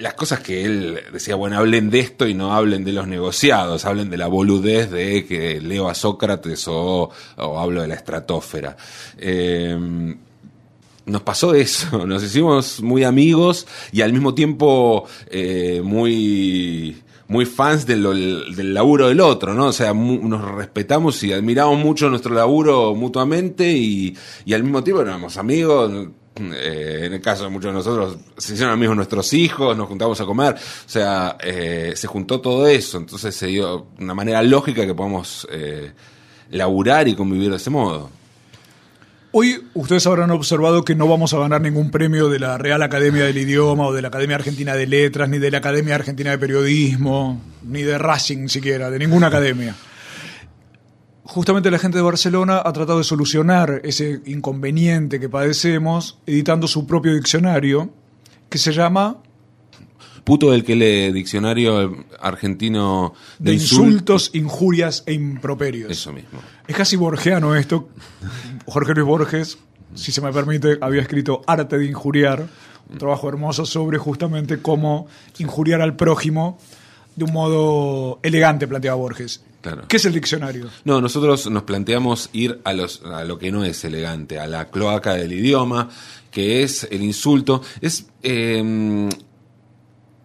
[0.00, 3.84] las cosas que él decía, bueno, hablen de esto y no hablen de los negociados,
[3.84, 8.76] hablen de la boludez de que leo a Sócrates o, hablo de la estratosfera.
[9.18, 10.16] Eh,
[11.06, 17.86] nos pasó eso, nos hicimos muy amigos y al mismo tiempo eh, muy muy fans
[17.86, 19.66] de lo- del laburo del otro, ¿no?
[19.68, 24.14] O sea, nos respetamos y admiramos mucho nuestro laburo mutuamente y,
[24.44, 26.08] y al mismo tiempo éramos amigos.
[26.36, 30.20] Eh, en el caso de muchos de nosotros, se hicieron amigos nuestros hijos, nos juntamos
[30.20, 34.84] a comer, o sea, eh, se juntó todo eso, entonces se dio una manera lógica
[34.84, 35.92] que podamos eh,
[36.50, 38.10] laburar y convivir de ese modo.
[39.30, 43.24] Hoy ustedes habrán observado que no vamos a ganar ningún premio de la Real Academia
[43.24, 46.38] del Idioma o de la Academia Argentina de Letras, ni de la Academia Argentina de
[46.38, 49.74] Periodismo, ni de Racing siquiera, de ninguna academia.
[51.24, 56.86] Justamente la gente de Barcelona ha tratado de solucionar ese inconveniente que padecemos editando su
[56.86, 57.90] propio diccionario
[58.50, 59.22] que se llama
[60.24, 65.90] Puto del que lee diccionario argentino De insultos, injurias e improperios.
[65.90, 66.40] Eso mismo.
[66.66, 67.90] Es casi borgiano esto.
[68.64, 69.58] Jorge Luis Borges,
[69.94, 72.46] si se me permite, había escrito Arte de Injuriar,
[72.90, 75.08] un trabajo hermoso sobre justamente cómo
[75.38, 76.58] injuriar al prójimo
[77.16, 79.44] de un modo elegante, planteaba Borges.
[79.64, 79.88] Claro.
[79.88, 80.68] ¿Qué es el diccionario?
[80.84, 84.68] No, nosotros nos planteamos ir a, los, a lo que no es elegante, a la
[84.68, 85.88] cloaca del idioma,
[86.30, 87.62] que es el insulto.
[87.80, 88.06] Es.
[88.22, 89.08] eh,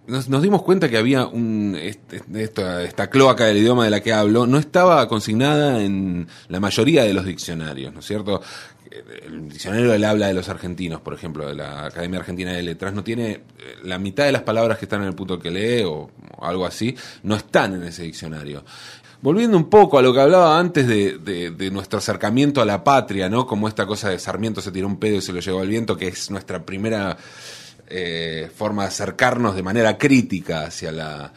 [0.08, 4.02] nos, nos dimos cuenta que había un, este- esta, esta cloaca del idioma de la
[4.02, 8.42] que hablo, no estaba consignada en la mayoría de los diccionarios, ¿no es cierto?
[9.24, 12.94] El diccionario del habla de los argentinos, por ejemplo, de la Academia Argentina de Letras,
[12.94, 13.42] no tiene eh,
[13.84, 16.66] la mitad de las palabras que están en el puto que lee o, o algo
[16.66, 18.66] así, no están en ese diccionario.
[19.22, 23.46] Volviendo un poco a lo que hablaba antes de, nuestro acercamiento a la patria, ¿no?
[23.46, 25.98] Como esta cosa de Sarmiento se tiró un pedo y se lo llevó al viento,
[25.98, 27.18] que es nuestra primera
[27.90, 31.34] eh, forma de acercarnos de manera crítica hacia la,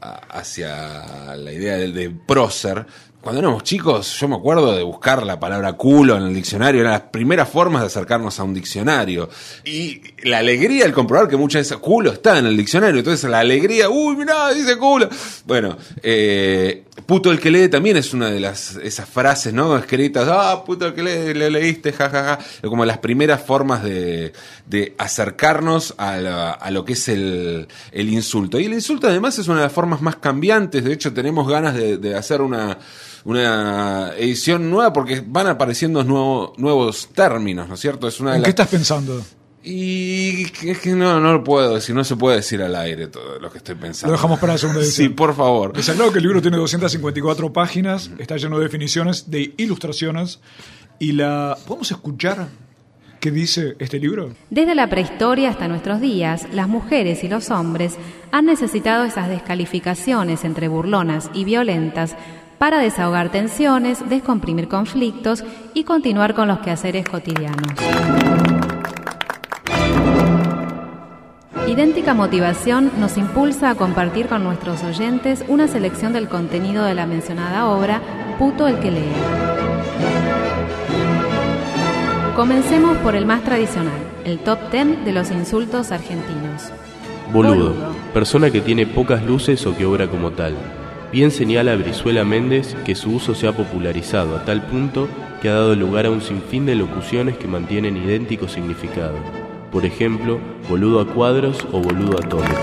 [0.00, 2.86] hacia la idea de, de prócer.
[3.26, 6.92] Cuando éramos chicos, yo me acuerdo de buscar la palabra culo en el diccionario, eran
[6.92, 9.28] las primeras formas de acercarnos a un diccionario.
[9.64, 13.40] Y la alegría al comprobar que muchas veces culo está en el diccionario, entonces la
[13.40, 15.08] alegría, uy, mirá, dice culo.
[15.44, 19.76] Bueno, eh, puto el que lee también es una de las esas frases, ¿no?
[19.76, 22.38] Escritas, ah, puto el que lee, le leíste, jajaja.
[22.62, 24.34] Como las primeras formas de,
[24.66, 28.60] de acercarnos a, la- a lo que es el, insulto.
[28.60, 31.74] Y el insulto además es una de las formas más cambiantes, de hecho tenemos ganas
[31.74, 32.78] de hacer una,
[33.26, 38.08] una edición nueva porque van apareciendo nuevo- nuevos términos, ¿no es cierto?
[38.08, 39.22] Es una de ¿En las- qué estás pensando?
[39.68, 43.40] y es que no, no lo puedo decir, no se puede decir al aire todo
[43.40, 44.12] lo que estoy pensando.
[44.12, 45.08] Lo dejamos para la segunda edición.
[45.08, 45.76] Sí, por favor.
[45.76, 50.38] Les aclaro que el libro tiene 254 páginas, está lleno de definiciones, de ilustraciones,
[51.00, 51.58] y la...
[51.66, 52.46] ¿Podemos escuchar
[53.18, 54.30] qué dice este libro?
[54.50, 57.96] Desde la prehistoria hasta nuestros días, las mujeres y los hombres
[58.30, 62.14] han necesitado esas descalificaciones entre burlonas y violentas
[62.58, 65.44] para desahogar tensiones, descomprimir conflictos
[65.74, 67.74] y continuar con los quehaceres cotidianos.
[71.66, 77.06] Idéntica motivación nos impulsa a compartir con nuestros oyentes una selección del contenido de la
[77.06, 78.00] mencionada obra,
[78.38, 79.12] Puto el que lee.
[82.36, 86.70] Comencemos por el más tradicional, el top 10 de los insultos argentinos.
[87.32, 87.92] Boludo, Boludo.
[88.12, 90.54] persona que tiene pocas luces o que obra como tal.
[91.16, 95.08] Bien señala Brizuela Méndez que su uso se ha popularizado a tal punto
[95.40, 99.14] que ha dado lugar a un sinfín de locuciones que mantienen idéntico significado.
[99.72, 100.38] Por ejemplo,
[100.68, 102.60] boludo a cuadros o boludo atómico.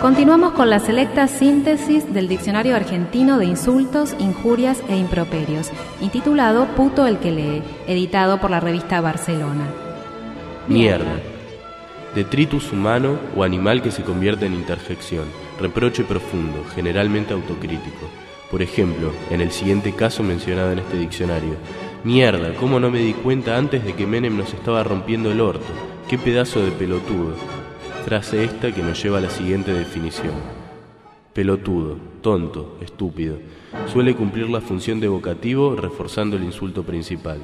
[0.00, 7.08] Continuamos con la selecta síntesis del Diccionario Argentino de Insultos, Injurias e Improperios, intitulado Puto
[7.08, 9.66] el que lee, editado por la revista Barcelona.
[10.68, 11.18] Mierda.
[12.14, 15.49] Detritus humano o animal que se convierte en interjección.
[15.60, 18.08] Reproche profundo, generalmente autocrítico.
[18.50, 21.56] Por ejemplo, en el siguiente caso mencionado en este diccionario.
[22.02, 25.66] Mierda, ¿cómo no me di cuenta antes de que Menem nos estaba rompiendo el orto?
[26.08, 27.34] ¡Qué pedazo de pelotudo!
[28.06, 30.32] Frase esta que nos lleva a la siguiente definición.
[31.34, 33.36] Pelotudo, tonto, estúpido.
[33.92, 37.40] Suele cumplir la función de vocativo reforzando el insulto principal.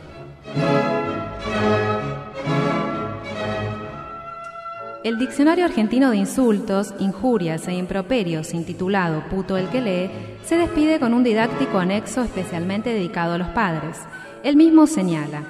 [5.06, 10.10] El Diccionario Argentino de Insultos, Injurias e Improperios, intitulado Puto el que lee,
[10.44, 13.98] se despide con un didáctico anexo especialmente dedicado a los padres.
[14.42, 15.44] El mismo señala,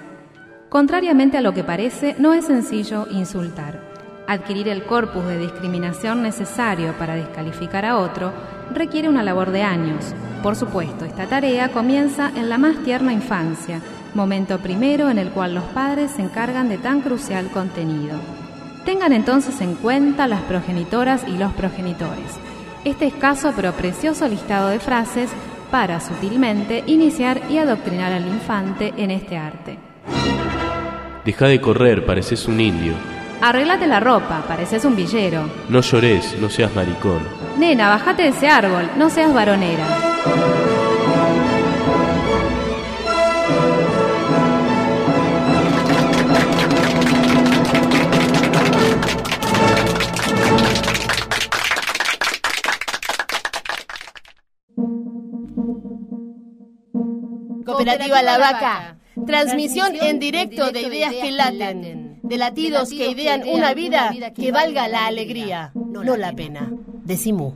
[0.68, 3.80] contrariamente a lo que parece, no es sencillo insultar.
[4.26, 8.34] Adquirir el corpus de discriminación necesario para descalificar a otro
[8.74, 10.14] requiere una labor de años.
[10.42, 13.80] Por supuesto, esta tarea comienza en la más tierna infancia,
[14.12, 18.45] momento primero en el cual los padres se encargan de tan crucial contenido.
[18.87, 22.39] Tengan entonces en cuenta las progenitoras y los progenitores.
[22.84, 25.28] Este escaso pero precioso listado de frases
[25.72, 29.76] para sutilmente iniciar y adoctrinar al infante en este arte.
[31.24, 32.93] Deja de correr, pareces un indio.
[33.43, 35.51] Arreglate la ropa, pareces un villero.
[35.68, 37.18] No llores, no seas maricón.
[37.59, 39.84] Nena, bajate de ese árbol, no seas varonera.
[57.87, 58.97] Cooperativa La Vaca.
[59.26, 62.18] Transmisión en directo de ideas que laten.
[62.24, 66.68] De latidos que idean una vida que valga la alegría, no la pena.
[67.05, 67.53] Decimu.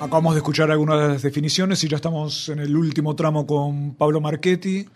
[0.00, 3.94] Acabamos de escuchar algunas de las definiciones y ya estamos en el último tramo con
[3.94, 4.86] Pablo Marchetti.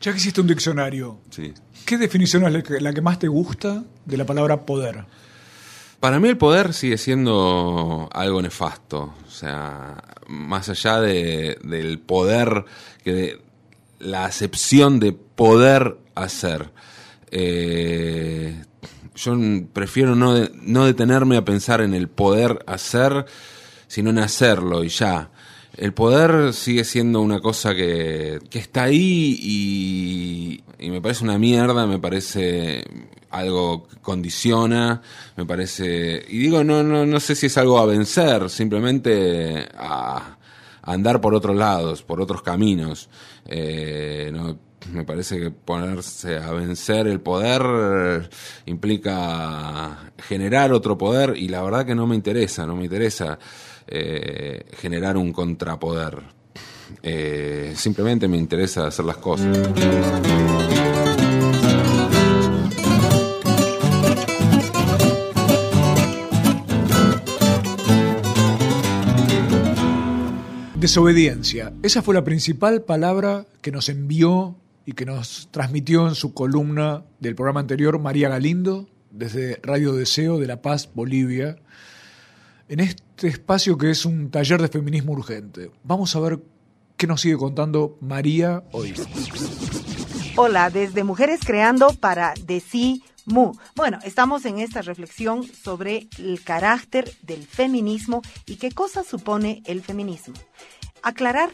[0.00, 1.52] Ya que hiciste un diccionario, Sí.
[1.86, 5.04] ¿qué definición es la que, la que más te gusta de la palabra poder?
[6.04, 9.14] Para mí el poder sigue siendo algo nefasto.
[9.26, 12.66] O sea, más allá de- del poder,
[13.02, 13.40] que de
[14.00, 16.72] la acepción de poder hacer.
[17.30, 18.54] Eh,
[19.16, 19.34] yo
[19.72, 23.24] prefiero no, de- no detenerme a pensar en el poder hacer,
[23.86, 25.30] sino en hacerlo y ya.
[25.74, 31.38] El poder sigue siendo una cosa que, que está ahí y, y me parece una
[31.38, 32.84] mierda, me parece
[33.34, 35.02] algo condiciona,
[35.36, 36.24] me parece...
[36.28, 40.38] Y digo, no, no, no sé si es algo a vencer, simplemente a,
[40.82, 43.08] a andar por otros lados, por otros caminos.
[43.46, 44.58] Eh, no,
[44.92, 48.28] me parece que ponerse a vencer el poder
[48.66, 53.38] implica generar otro poder y la verdad que no me interesa, no me interesa
[53.86, 56.22] eh, generar un contrapoder.
[57.02, 59.56] Eh, simplemente me interesa hacer las cosas.
[70.84, 71.72] Desobediencia.
[71.82, 74.54] Esa fue la principal palabra que nos envió
[74.84, 80.38] y que nos transmitió en su columna del programa anterior María Galindo, desde Radio Deseo
[80.38, 81.56] de La Paz, Bolivia,
[82.68, 85.70] en este espacio que es un taller de feminismo urgente.
[85.84, 86.40] Vamos a ver
[86.98, 88.92] qué nos sigue contando María hoy.
[90.36, 92.34] Hola, desde Mujeres Creando para
[93.26, 93.52] Mu.
[93.74, 99.80] Bueno, estamos en esta reflexión sobre el carácter del feminismo y qué cosa supone el
[99.80, 100.34] feminismo.
[101.04, 101.50] Aclarar,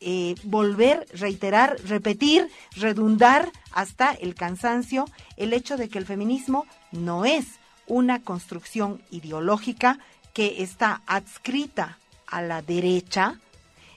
[0.00, 5.04] eh, volver, reiterar, repetir, redundar hasta el cansancio
[5.36, 7.46] el hecho de que el feminismo no es
[7.88, 9.98] una construcción ideológica
[10.32, 13.40] que está adscrita a la derecha,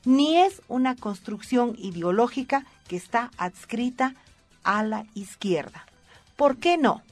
[0.06, 4.16] ni es una construcción ideológica que está adscrita
[4.64, 5.86] a la izquierda.
[6.36, 7.04] ¿Por qué no?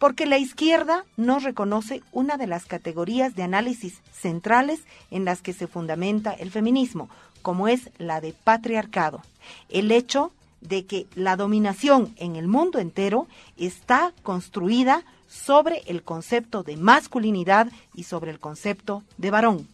[0.00, 4.80] Porque la izquierda no reconoce una de las categorías de análisis centrales
[5.10, 7.10] en las que se fundamenta el feminismo,
[7.42, 9.20] como es la de patriarcado.
[9.68, 10.32] El hecho
[10.62, 13.28] de que la dominación en el mundo entero
[13.58, 19.68] está construida sobre el concepto de masculinidad y sobre el concepto de varón.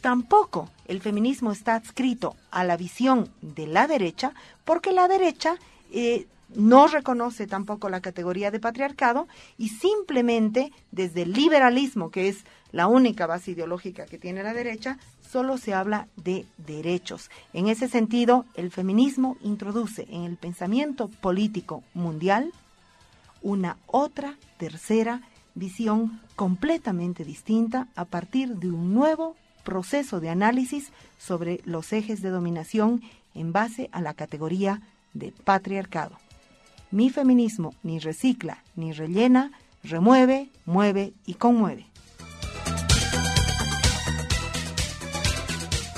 [0.00, 4.32] Tampoco el feminismo está adscrito a la visión de la derecha
[4.64, 5.56] porque la derecha
[5.92, 6.26] eh,
[6.56, 9.28] no reconoce tampoco la categoría de patriarcado
[9.58, 14.98] y simplemente desde el liberalismo, que es la única base ideológica que tiene la derecha,
[15.30, 17.30] solo se habla de derechos.
[17.52, 22.52] En ese sentido, el feminismo introduce en el pensamiento político mundial
[23.42, 25.22] una otra, tercera
[25.54, 32.30] visión completamente distinta a partir de un nuevo proceso de análisis sobre los ejes de
[32.30, 33.02] dominación
[33.34, 34.82] en base a la categoría
[35.12, 36.23] de patriarcado.
[36.94, 39.50] Mi feminismo ni recicla ni rellena,
[39.82, 41.86] remueve, mueve y conmueve.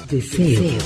[0.08, 0.78] Deseo,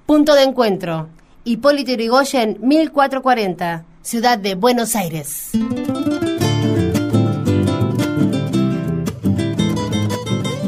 [0.06, 1.08] punto de encuentro.
[1.44, 5.52] Hipólito Yrigoyen, 1440, Ciudad de Buenos Aires.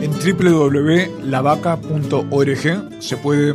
[0.01, 3.55] En www.lavaca.org se puede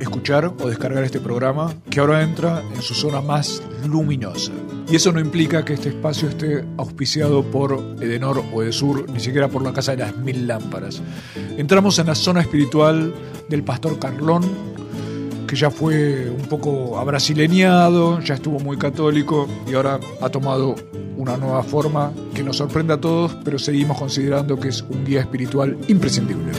[0.00, 4.52] escuchar o descargar este programa que ahora entra en su zona más luminosa.
[4.88, 9.48] Y eso no implica que este espacio esté auspiciado por Edenor o Edesur, ni siquiera
[9.48, 11.02] por la Casa de las Mil Lámparas.
[11.58, 13.14] Entramos en la zona espiritual
[13.50, 14.70] del Pastor Carlón,
[15.50, 20.76] que ya fue un poco abrasileñado, ya estuvo muy católico y ahora ha tomado
[21.16, 25.22] una nueva forma que nos sorprende a todos, pero seguimos considerando que es un guía
[25.22, 26.52] espiritual imprescindible.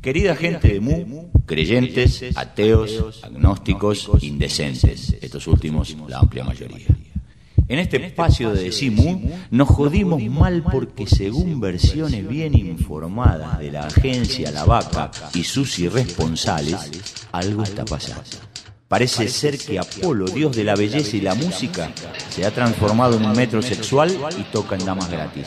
[0.00, 6.86] Querida gente de Mu, creyentes, ateos, agnósticos, indecentes, estos últimos la amplia mayoría.
[7.66, 13.86] En este espacio de Decimu nos jodimos mal porque según versiones bien informadas de la
[13.86, 16.90] agencia La Vaca y sus irresponsables,
[17.32, 18.22] algo está pasando.
[18.86, 21.90] Parece ser que Apolo, dios de la belleza y la música,
[22.28, 25.46] se ha transformado en un metro sexual y toca en damas gratis.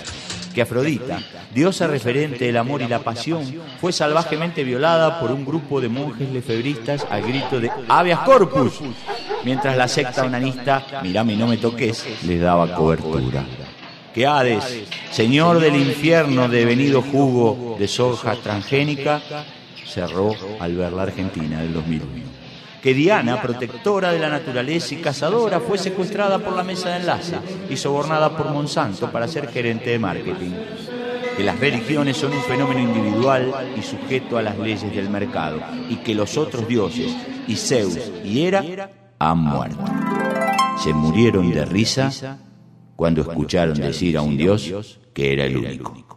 [0.57, 1.19] Que Afrodita,
[1.53, 3.43] diosa referente del amor y la pasión,
[3.79, 8.79] fue salvajemente violada por un grupo de monjes lefebristas al grito de habeas corpus,
[9.45, 13.45] mientras la secta onanista, mirame y no me toques, les daba cobertura.
[14.15, 19.21] Que Hades, señor del infierno devenido jugo de soja transgénica,
[19.85, 22.26] cerró al ver la Argentina del 2001
[22.87, 27.35] que Diana, protectora de la naturaleza y cazadora, fue secuestrada por la mesa de enlace
[27.69, 30.51] y sobornada por Monsanto para ser gerente de marketing.
[31.35, 35.59] Que las religiones son un fenómeno individual y sujeto a las leyes del mercado.
[35.89, 37.13] Y que los otros dioses,
[37.45, 38.63] y Zeus y Hera,
[39.19, 39.83] han muerto.
[40.81, 42.39] Se murieron de risa
[42.95, 46.16] cuando escucharon decir a un dios que era el único.